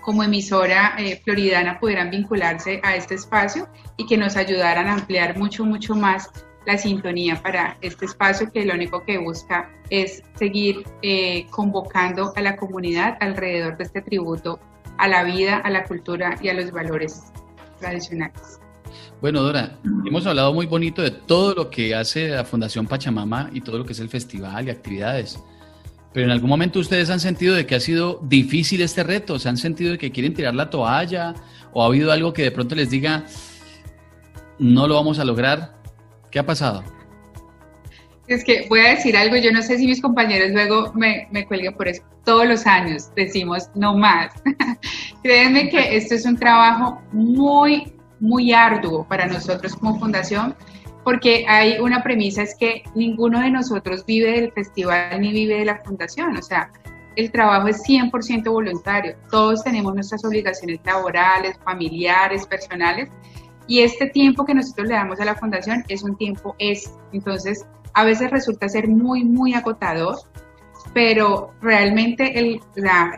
como 0.00 0.22
emisora 0.22 0.94
eh, 0.98 1.20
floridana 1.24 1.78
pudieran 1.78 2.10
vincularse 2.10 2.80
a 2.82 2.96
este 2.96 3.14
espacio 3.16 3.68
y 3.96 4.06
que 4.06 4.16
nos 4.16 4.36
ayudaran 4.36 4.86
a 4.86 4.94
ampliar 4.94 5.36
mucho, 5.36 5.64
mucho 5.64 5.94
más 5.94 6.30
la 6.66 6.76
sintonía 6.76 7.40
para 7.42 7.78
este 7.80 8.04
espacio 8.04 8.52
que 8.52 8.64
lo 8.64 8.74
único 8.74 9.02
que 9.02 9.16
busca 9.18 9.70
es 9.88 10.22
seguir 10.34 10.84
eh, 11.02 11.46
convocando 11.50 12.32
a 12.36 12.40
la 12.42 12.56
comunidad 12.56 13.16
alrededor 13.20 13.78
de 13.78 13.84
este 13.84 14.02
tributo 14.02 14.60
a 14.98 15.08
la 15.08 15.24
vida, 15.24 15.56
a 15.58 15.70
la 15.70 15.84
cultura 15.84 16.36
y 16.42 16.48
a 16.48 16.54
los 16.54 16.70
valores 16.70 17.32
tradicionales. 17.80 18.57
Bueno, 19.20 19.42
Dora, 19.42 19.76
hemos 20.06 20.26
hablado 20.26 20.54
muy 20.54 20.66
bonito 20.66 21.02
de 21.02 21.10
todo 21.10 21.52
lo 21.52 21.70
que 21.70 21.92
hace 21.92 22.28
la 22.28 22.44
Fundación 22.44 22.86
Pachamama 22.86 23.50
y 23.52 23.60
todo 23.60 23.78
lo 23.78 23.84
que 23.84 23.92
es 23.92 23.98
el 23.98 24.08
festival 24.08 24.66
y 24.66 24.70
actividades. 24.70 25.40
Pero 26.12 26.26
en 26.26 26.30
algún 26.30 26.48
momento 26.48 26.78
ustedes 26.78 27.10
han 27.10 27.18
sentido 27.18 27.56
de 27.56 27.66
que 27.66 27.74
ha 27.74 27.80
sido 27.80 28.20
difícil 28.22 28.80
este 28.80 29.02
reto, 29.02 29.40
se 29.40 29.48
han 29.48 29.56
sentido 29.56 29.92
de 29.92 29.98
que 29.98 30.12
quieren 30.12 30.34
tirar 30.34 30.54
la 30.54 30.70
toalla 30.70 31.34
o 31.72 31.82
ha 31.82 31.86
habido 31.86 32.12
algo 32.12 32.32
que 32.32 32.42
de 32.42 32.52
pronto 32.52 32.76
les 32.76 32.90
diga 32.90 33.24
no 34.60 34.86
lo 34.86 34.94
vamos 34.94 35.18
a 35.18 35.24
lograr. 35.24 35.74
¿Qué 36.30 36.38
ha 36.38 36.46
pasado? 36.46 36.84
Es 38.28 38.44
que 38.44 38.66
voy 38.68 38.80
a 38.80 38.90
decir 38.90 39.16
algo, 39.16 39.36
yo 39.36 39.50
no 39.50 39.62
sé 39.62 39.78
si 39.78 39.86
mis 39.86 40.00
compañeros 40.00 40.50
luego 40.52 40.92
me, 40.94 41.26
me 41.32 41.44
cuelguen 41.44 41.74
por 41.74 41.88
eso. 41.88 42.02
Todos 42.24 42.46
los 42.46 42.66
años 42.66 43.10
decimos 43.16 43.68
no 43.74 43.96
más. 43.96 44.32
Créanme 45.22 45.70
que 45.70 45.96
esto 45.96 46.14
es 46.14 46.24
un 46.24 46.36
trabajo 46.36 47.00
muy, 47.12 47.92
muy 48.20 48.52
arduo 48.52 49.06
para 49.06 49.26
nosotros 49.26 49.74
como 49.76 49.98
fundación, 49.98 50.54
porque 51.04 51.46
hay 51.48 51.78
una 51.78 52.02
premisa, 52.02 52.42
es 52.42 52.54
que 52.54 52.82
ninguno 52.94 53.40
de 53.40 53.50
nosotros 53.50 54.04
vive 54.04 54.32
del 54.32 54.52
festival 54.52 55.20
ni 55.20 55.32
vive 55.32 55.58
de 55.58 55.64
la 55.64 55.82
fundación. 55.82 56.36
O 56.36 56.42
sea, 56.42 56.70
el 57.16 57.32
trabajo 57.32 57.68
es 57.68 57.82
100% 57.82 58.50
voluntario. 58.50 59.16
Todos 59.30 59.64
tenemos 59.64 59.94
nuestras 59.94 60.24
obligaciones 60.24 60.80
laborales, 60.84 61.58
familiares, 61.64 62.46
personales, 62.46 63.08
y 63.66 63.80
este 63.80 64.06
tiempo 64.06 64.44
que 64.44 64.54
nosotros 64.54 64.88
le 64.88 64.94
damos 64.94 65.20
a 65.20 65.24
la 65.26 65.34
fundación 65.34 65.84
es 65.88 66.02
un 66.02 66.16
tiempo 66.16 66.56
es, 66.58 66.94
entonces 67.12 67.66
a 67.92 68.04
veces 68.04 68.30
resulta 68.30 68.68
ser 68.68 68.88
muy, 68.88 69.24
muy 69.24 69.52
agotador, 69.52 70.16
pero 70.94 71.52
realmente 71.60 72.38
el, 72.38 72.60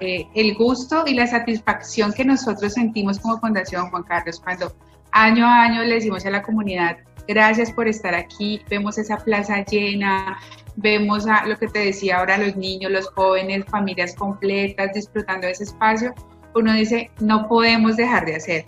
eh, 0.01 0.27
el 0.35 0.55
gusto 0.57 1.05
y 1.07 1.15
la 1.15 1.27
satisfacción 1.27 2.13
que 2.13 2.25
nosotros 2.25 2.73
sentimos 2.73 3.21
como 3.21 3.39
fundación, 3.39 3.91
Juan 3.91 4.03
Carlos, 4.03 4.41
cuando 4.41 4.73
año 5.13 5.47
a 5.47 5.63
año 5.63 5.83
le 5.83 5.97
decimos 5.97 6.25
a 6.27 6.31
la 6.31 6.43
comunidad, 6.43 6.99
gracias 7.27 7.73
por 7.73 7.89
estar 7.89 8.15
aquí, 8.15 8.63
vemos 8.69 8.99
esa 8.99 9.17
plaza 9.19 9.65
llena, 9.65 10.39
vemos 10.77 11.27
a 11.27 11.47
lo 11.47 11.57
que 11.57 11.69
te 11.69 11.81
decía 11.81 12.19
ahora, 12.19 12.39
los 12.39 12.57
niños, 12.57 12.91
los 12.91 13.09
jóvenes, 13.09 13.65
familias 13.67 14.15
completas 14.15 14.93
disfrutando 14.95 15.47
de 15.47 15.53
ese 15.53 15.65
espacio, 15.65 16.15
uno 16.55 16.73
dice, 16.73 17.11
no 17.21 17.49
podemos 17.49 17.97
dejar 17.97 18.27
de 18.27 18.37
hacer. 18.37 18.65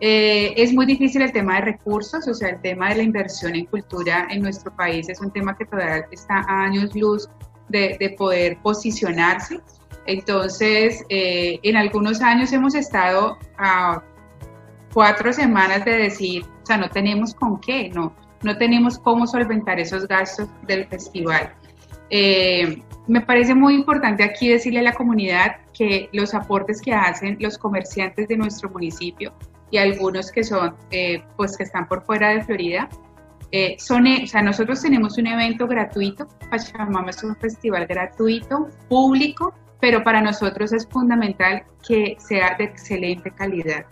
Eh, 0.00 0.52
es 0.56 0.72
muy 0.74 0.86
difícil 0.86 1.22
el 1.22 1.32
tema 1.32 1.56
de 1.56 1.60
recursos, 1.62 2.26
o 2.26 2.34
sea, 2.34 2.50
el 2.50 2.60
tema 2.60 2.90
de 2.90 2.96
la 2.96 3.02
inversión 3.04 3.54
en 3.54 3.66
cultura 3.66 4.26
en 4.30 4.42
nuestro 4.42 4.74
país 4.74 5.08
es 5.08 5.20
un 5.20 5.30
tema 5.30 5.56
que 5.56 5.64
todavía 5.64 6.06
está 6.10 6.40
a 6.40 6.64
años 6.64 6.94
luz 6.94 7.28
de, 7.68 8.14
poder 8.18 8.58
posicionarse. 8.62 9.60
Entonces, 10.06 11.02
eh, 11.08 11.58
en 11.62 11.76
algunos 11.76 12.20
años 12.20 12.52
hemos 12.52 12.74
estado 12.74 13.38
a 13.56 14.02
cuatro 14.94 15.32
semanas 15.32 15.84
de 15.84 15.96
decir, 15.96 16.44
o 16.62 16.66
sea, 16.66 16.78
no 16.78 16.88
tenemos 16.88 17.34
con 17.34 17.60
qué, 17.60 17.90
no, 17.90 18.14
no 18.42 18.56
tenemos 18.56 18.98
cómo 18.98 19.26
solventar 19.26 19.80
esos 19.80 20.06
gastos 20.06 20.48
del 20.66 20.86
festival. 20.86 21.52
Eh, 22.10 22.80
me 23.06 23.20
parece 23.20 23.54
muy 23.54 23.74
importante 23.74 24.22
aquí 24.22 24.48
decirle 24.48 24.80
a 24.80 24.82
la 24.82 24.92
comunidad 24.92 25.56
que 25.72 26.08
los 26.12 26.32
aportes 26.32 26.80
que 26.80 26.94
hacen 26.94 27.36
los 27.40 27.58
comerciantes 27.58 28.28
de 28.28 28.36
nuestro 28.36 28.70
municipio 28.70 29.34
y 29.70 29.78
algunos 29.78 30.30
que 30.30 30.44
son, 30.44 30.76
eh, 30.90 31.22
pues 31.36 31.56
que 31.56 31.64
están 31.64 31.88
por 31.88 32.04
fuera 32.04 32.30
de 32.30 32.44
Florida. 32.44 32.88
Eh, 33.50 33.76
son, 33.78 34.06
o 34.06 34.26
sea, 34.26 34.42
nosotros 34.42 34.80
tenemos 34.80 35.18
un 35.18 35.26
evento 35.26 35.66
gratuito, 35.66 36.28
Pachamama 36.50 37.10
es 37.10 37.22
un 37.22 37.36
festival 37.36 37.86
gratuito, 37.86 38.68
público, 38.88 39.54
pero 39.80 40.02
para 40.02 40.20
nosotros 40.20 40.72
es 40.72 40.86
fundamental 40.86 41.64
que 41.86 42.16
sea 42.18 42.56
de 42.58 42.64
excelente 42.64 43.30
calidad. 43.30 43.84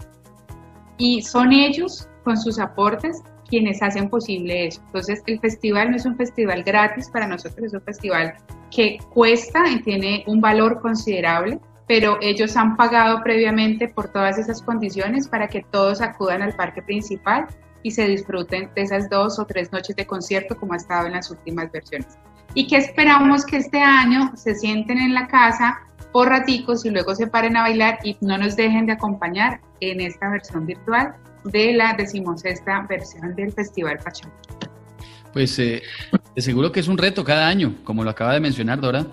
Y 1.02 1.20
son 1.20 1.52
ellos, 1.52 2.08
con 2.22 2.36
sus 2.36 2.60
aportes, 2.60 3.22
quienes 3.48 3.82
hacen 3.82 4.08
posible 4.08 4.68
eso. 4.68 4.80
Entonces, 4.86 5.20
el 5.26 5.40
festival 5.40 5.90
no 5.90 5.96
es 5.96 6.06
un 6.06 6.16
festival 6.16 6.62
gratis 6.62 7.10
para 7.10 7.26
nosotros, 7.26 7.66
es 7.66 7.74
un 7.74 7.82
festival 7.82 8.34
que 8.70 8.98
cuesta 9.12 9.68
y 9.68 9.82
tiene 9.82 10.22
un 10.28 10.40
valor 10.40 10.80
considerable 10.80 11.58
pero 11.88 12.16
ellos 12.22 12.56
han 12.56 12.76
pagado 12.76 13.22
previamente 13.22 13.88
por 13.88 14.08
todas 14.08 14.38
esas 14.38 14.62
condiciones 14.62 15.28
para 15.28 15.48
que 15.48 15.62
todos 15.62 16.00
acudan 16.00 16.40
al 16.40 16.54
parque 16.54 16.80
principal 16.80 17.48
y 17.82 17.90
se 17.90 18.06
disfruten 18.06 18.70
de 18.74 18.82
esas 18.82 19.10
dos 19.10 19.38
o 19.38 19.44
tres 19.44 19.72
noches 19.72 19.96
de 19.96 20.06
concierto 20.06 20.56
como 20.56 20.72
ha 20.72 20.76
estado 20.76 21.06
en 21.08 21.12
las 21.12 21.30
últimas 21.30 21.70
versiones. 21.70 22.16
Y 22.54 22.66
que 22.66 22.76
esperamos 22.76 23.44
que 23.44 23.56
este 23.56 23.82
año 23.82 24.32
se 24.36 24.54
sienten 24.54 24.98
en 24.98 25.12
la 25.12 25.26
casa 25.26 25.80
por 26.12 26.28
raticos 26.28 26.84
y 26.84 26.90
luego 26.90 27.14
se 27.14 27.26
paren 27.26 27.56
a 27.56 27.62
bailar 27.62 27.98
y 28.04 28.16
no 28.20 28.38
nos 28.38 28.56
dejen 28.56 28.86
de 28.86 28.92
acompañar 28.92 29.60
en 29.80 30.00
esta 30.00 30.30
versión 30.30 30.66
virtual 30.66 31.14
de 31.44 31.72
la 31.72 31.94
decimosexta 31.94 32.86
versión 32.88 33.34
del 33.34 33.52
Festival 33.52 33.98
Pachamama. 33.98 34.38
Pues 35.32 35.58
eh, 35.58 35.82
de 36.34 36.42
seguro 36.42 36.70
que 36.70 36.80
es 36.80 36.88
un 36.88 36.98
reto 36.98 37.24
cada 37.24 37.48
año, 37.48 37.76
como 37.84 38.04
lo 38.04 38.10
acaba 38.10 38.34
de 38.34 38.40
mencionar 38.40 38.80
Dora, 38.80 39.06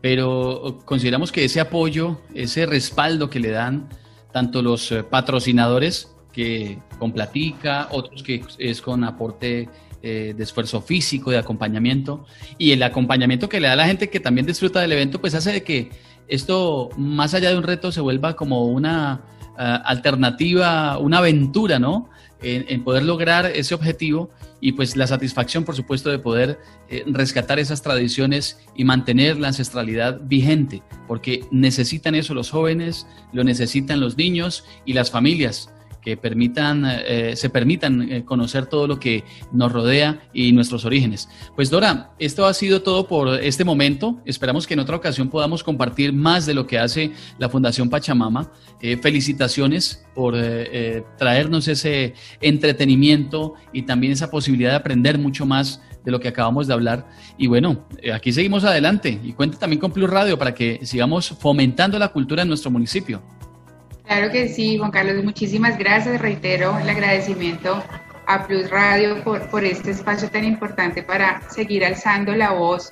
pero 0.00 0.78
consideramos 0.84 1.32
que 1.32 1.44
ese 1.44 1.60
apoyo, 1.60 2.20
ese 2.34 2.66
respaldo 2.66 3.28
que 3.28 3.40
le 3.40 3.50
dan 3.50 3.88
tanto 4.32 4.62
los 4.62 4.92
eh, 4.92 5.02
patrocinadores, 5.02 6.14
que 6.32 6.78
con 6.98 7.12
platica, 7.12 7.88
otros 7.90 8.22
que 8.22 8.42
es 8.58 8.82
con 8.82 9.04
aporte 9.04 9.68
eh, 10.02 10.34
de 10.36 10.42
esfuerzo 10.42 10.82
físico, 10.82 11.30
de 11.30 11.38
acompañamiento, 11.38 12.26
y 12.58 12.72
el 12.72 12.82
acompañamiento 12.82 13.48
que 13.48 13.60
le 13.60 13.68
da 13.68 13.76
la 13.76 13.86
gente 13.86 14.10
que 14.10 14.20
también 14.20 14.46
disfruta 14.46 14.80
del 14.80 14.92
evento, 14.92 15.20
pues 15.20 15.34
hace 15.34 15.52
de 15.52 15.62
que 15.62 15.90
esto, 16.28 16.90
más 16.96 17.34
allá 17.34 17.50
de 17.50 17.58
un 17.58 17.62
reto, 17.62 17.92
se 17.92 18.00
vuelva 18.00 18.34
como 18.34 18.66
una 18.66 19.22
alternativa, 19.56 20.98
una 20.98 21.18
aventura, 21.18 21.78
¿no? 21.78 22.08
En, 22.42 22.84
poder 22.84 23.04
lograr 23.04 23.46
ese 23.46 23.74
objetivo 23.74 24.28
y 24.60 24.72
pues 24.72 24.96
la 24.96 25.06
satisfacción, 25.06 25.64
por 25.64 25.76
supuesto, 25.76 26.10
de 26.10 26.18
poder 26.18 26.58
eh, 26.90 27.02
rescatar 27.06 27.58
esas 27.58 27.80
tradiciones 27.80 28.58
y 28.76 28.84
mantener 28.84 29.38
la 29.38 29.48
ancestralidad 29.48 30.20
vigente, 30.24 30.82
porque 31.08 31.46
necesitan 31.50 32.14
eso 32.14 32.34
los 32.34 32.50
jóvenes, 32.50 33.06
lo 33.32 33.44
necesitan 33.44 34.00
los 34.00 34.18
niños 34.18 34.64
y 34.84 34.92
las 34.92 35.10
familias 35.10 35.70
que 36.04 36.18
permitan, 36.18 36.84
eh, 36.86 37.32
se 37.34 37.48
permitan 37.48 38.12
eh, 38.12 38.24
conocer 38.24 38.66
todo 38.66 38.86
lo 38.86 39.00
que 39.00 39.24
nos 39.52 39.72
rodea 39.72 40.20
y 40.34 40.52
nuestros 40.52 40.84
orígenes. 40.84 41.28
Pues 41.56 41.70
Dora, 41.70 42.10
esto 42.18 42.44
ha 42.44 42.52
sido 42.52 42.82
todo 42.82 43.08
por 43.08 43.40
este 43.42 43.64
momento. 43.64 44.20
Esperamos 44.26 44.66
que 44.66 44.74
en 44.74 44.80
otra 44.80 44.96
ocasión 44.96 45.30
podamos 45.30 45.64
compartir 45.64 46.12
más 46.12 46.44
de 46.44 46.52
lo 46.52 46.66
que 46.66 46.78
hace 46.78 47.12
la 47.38 47.48
Fundación 47.48 47.88
Pachamama. 47.88 48.52
Eh, 48.82 48.98
felicitaciones 48.98 50.04
por 50.14 50.34
traernos 51.18 51.66
ese 51.66 52.14
entretenimiento 52.40 53.54
y 53.72 53.82
también 53.82 54.12
esa 54.12 54.30
posibilidad 54.30 54.70
de 54.70 54.76
aprender 54.76 55.18
mucho 55.18 55.44
más 55.46 55.80
de 56.04 56.12
lo 56.12 56.20
que 56.20 56.28
acabamos 56.28 56.66
de 56.66 56.74
hablar. 56.74 57.08
Y 57.38 57.46
bueno, 57.46 57.86
aquí 58.12 58.32
seguimos 58.32 58.62
adelante 58.64 59.18
y 59.24 59.32
cuenta 59.32 59.58
también 59.58 59.80
con 59.80 59.90
Plus 59.90 60.08
Radio 60.08 60.38
para 60.38 60.54
que 60.54 60.80
sigamos 60.84 61.30
fomentando 61.40 61.98
la 61.98 62.08
cultura 62.08 62.42
en 62.42 62.48
nuestro 62.48 62.70
municipio. 62.70 63.22
Claro 64.06 64.30
que 64.30 64.48
sí, 64.48 64.78
Juan 64.78 64.90
Carlos, 64.90 65.24
muchísimas 65.24 65.78
gracias. 65.78 66.20
Reitero 66.20 66.78
el 66.78 66.88
agradecimiento 66.88 67.82
a 68.26 68.46
Plus 68.46 68.70
Radio 68.70 69.22
por, 69.24 69.48
por 69.48 69.64
este 69.64 69.90
espacio 69.90 70.30
tan 70.30 70.44
importante 70.44 71.02
para 71.02 71.40
seguir 71.50 71.84
alzando 71.84 72.34
la 72.34 72.52
voz 72.52 72.90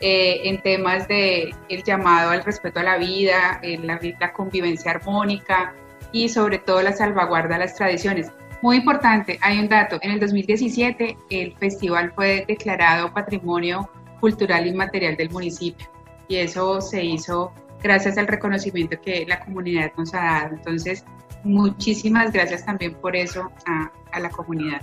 eh, 0.00 0.40
en 0.44 0.60
temas 0.62 1.06
de 1.08 1.54
el 1.68 1.82
llamado 1.82 2.30
al 2.30 2.44
respeto 2.44 2.80
a 2.80 2.82
la 2.82 2.96
vida, 2.96 3.58
en 3.62 3.86
la, 3.86 4.00
la 4.20 4.32
convivencia 4.32 4.90
armónica 4.90 5.74
y 6.12 6.28
sobre 6.28 6.58
todo 6.58 6.82
la 6.82 6.92
salvaguarda 6.92 7.54
de 7.54 7.60
las 7.60 7.74
tradiciones. 7.74 8.30
Muy 8.62 8.78
importante, 8.78 9.38
hay 9.42 9.58
un 9.58 9.68
dato, 9.68 9.98
en 10.00 10.12
el 10.12 10.20
2017 10.20 11.16
el 11.28 11.54
festival 11.56 12.12
fue 12.14 12.44
declarado 12.48 13.12
Patrimonio 13.12 13.90
Cultural 14.20 14.66
Inmaterial 14.66 15.16
del 15.16 15.30
municipio 15.30 15.86
y 16.28 16.36
eso 16.36 16.80
se 16.80 17.04
hizo 17.04 17.52
gracias 17.84 18.16
al 18.16 18.26
reconocimiento 18.26 18.96
que 19.00 19.26
la 19.28 19.44
comunidad 19.44 19.92
nos 19.96 20.12
ha 20.14 20.24
dado. 20.24 20.54
Entonces, 20.56 21.04
muchísimas 21.44 22.32
gracias 22.32 22.64
también 22.64 22.94
por 22.94 23.14
eso 23.14 23.52
a, 23.66 23.92
la 24.18 24.30
comunidad. 24.30 24.80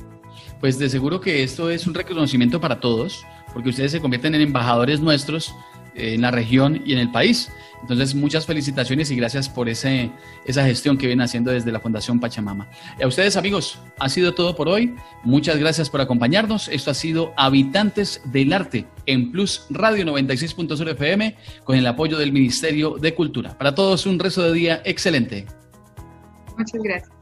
Pues 0.59 0.77
de 0.77 0.89
seguro 0.89 1.19
que 1.19 1.41
esto 1.41 1.69
es 1.69 1.87
un 1.87 1.93
reconocimiento 1.93 2.61
para 2.61 2.79
todos, 2.79 3.25
porque 3.53 3.69
ustedes 3.69 3.91
se 3.93 3.99
convierten 3.99 4.35
en 4.35 4.41
embajadores 4.41 4.99
nuestros 4.99 5.53
en 5.95 6.21
la 6.21 6.31
región 6.31 6.81
y 6.85 6.93
en 6.93 6.99
el 6.99 7.11
país. 7.11 7.49
Entonces, 7.81 8.13
muchas 8.13 8.45
felicitaciones 8.45 9.09
y 9.11 9.15
gracias 9.15 9.49
por 9.49 9.67
ese, 9.67 10.11
esa 10.45 10.63
gestión 10.63 10.97
que 10.97 11.07
vienen 11.07 11.23
haciendo 11.23 11.51
desde 11.51 11.71
la 11.71 11.79
Fundación 11.79 12.19
Pachamama. 12.19 12.69
Y 12.99 13.03
a 13.03 13.07
ustedes, 13.07 13.37
amigos, 13.37 13.79
ha 13.99 14.07
sido 14.07 14.33
todo 14.33 14.55
por 14.55 14.67
hoy. 14.67 14.95
Muchas 15.23 15.57
gracias 15.57 15.89
por 15.89 15.99
acompañarnos. 16.01 16.67
Esto 16.67 16.91
ha 16.91 16.93
sido 16.93 17.33
Habitantes 17.37 18.21
del 18.25 18.53
Arte 18.53 18.85
en 19.07 19.31
Plus 19.31 19.65
Radio 19.69 20.05
96.0 20.05 20.91
FM 20.91 21.35
con 21.63 21.75
el 21.75 21.87
apoyo 21.87 22.17
del 22.17 22.31
Ministerio 22.31 22.97
de 22.99 23.15
Cultura. 23.15 23.57
Para 23.57 23.73
todos, 23.73 24.05
un 24.05 24.19
resto 24.19 24.43
de 24.43 24.53
día 24.53 24.81
excelente. 24.85 25.45
Muchas 26.57 26.81
gracias. 26.83 27.21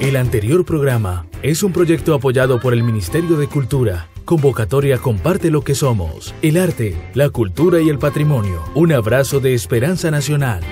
El 0.00 0.16
anterior 0.16 0.64
programa 0.64 1.26
es 1.42 1.62
un 1.62 1.72
proyecto 1.72 2.14
apoyado 2.14 2.60
por 2.60 2.74
el 2.74 2.82
Ministerio 2.82 3.36
de 3.36 3.48
Cultura. 3.48 4.08
Convocatoria 4.26 4.98
Comparte 4.98 5.52
lo 5.52 5.62
que 5.62 5.76
somos. 5.76 6.34
El 6.42 6.58
arte, 6.58 7.10
la 7.14 7.30
cultura 7.30 7.80
y 7.80 7.88
el 7.88 7.98
patrimonio. 7.98 8.64
Un 8.74 8.92
abrazo 8.92 9.38
de 9.38 9.54
esperanza 9.54 10.10
nacional. 10.10 10.64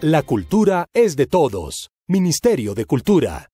La 0.00 0.22
cultura 0.22 0.86
es 0.94 1.16
de 1.16 1.26
todos. 1.26 1.90
Ministerio 2.08 2.74
de 2.74 2.86
Cultura. 2.86 3.50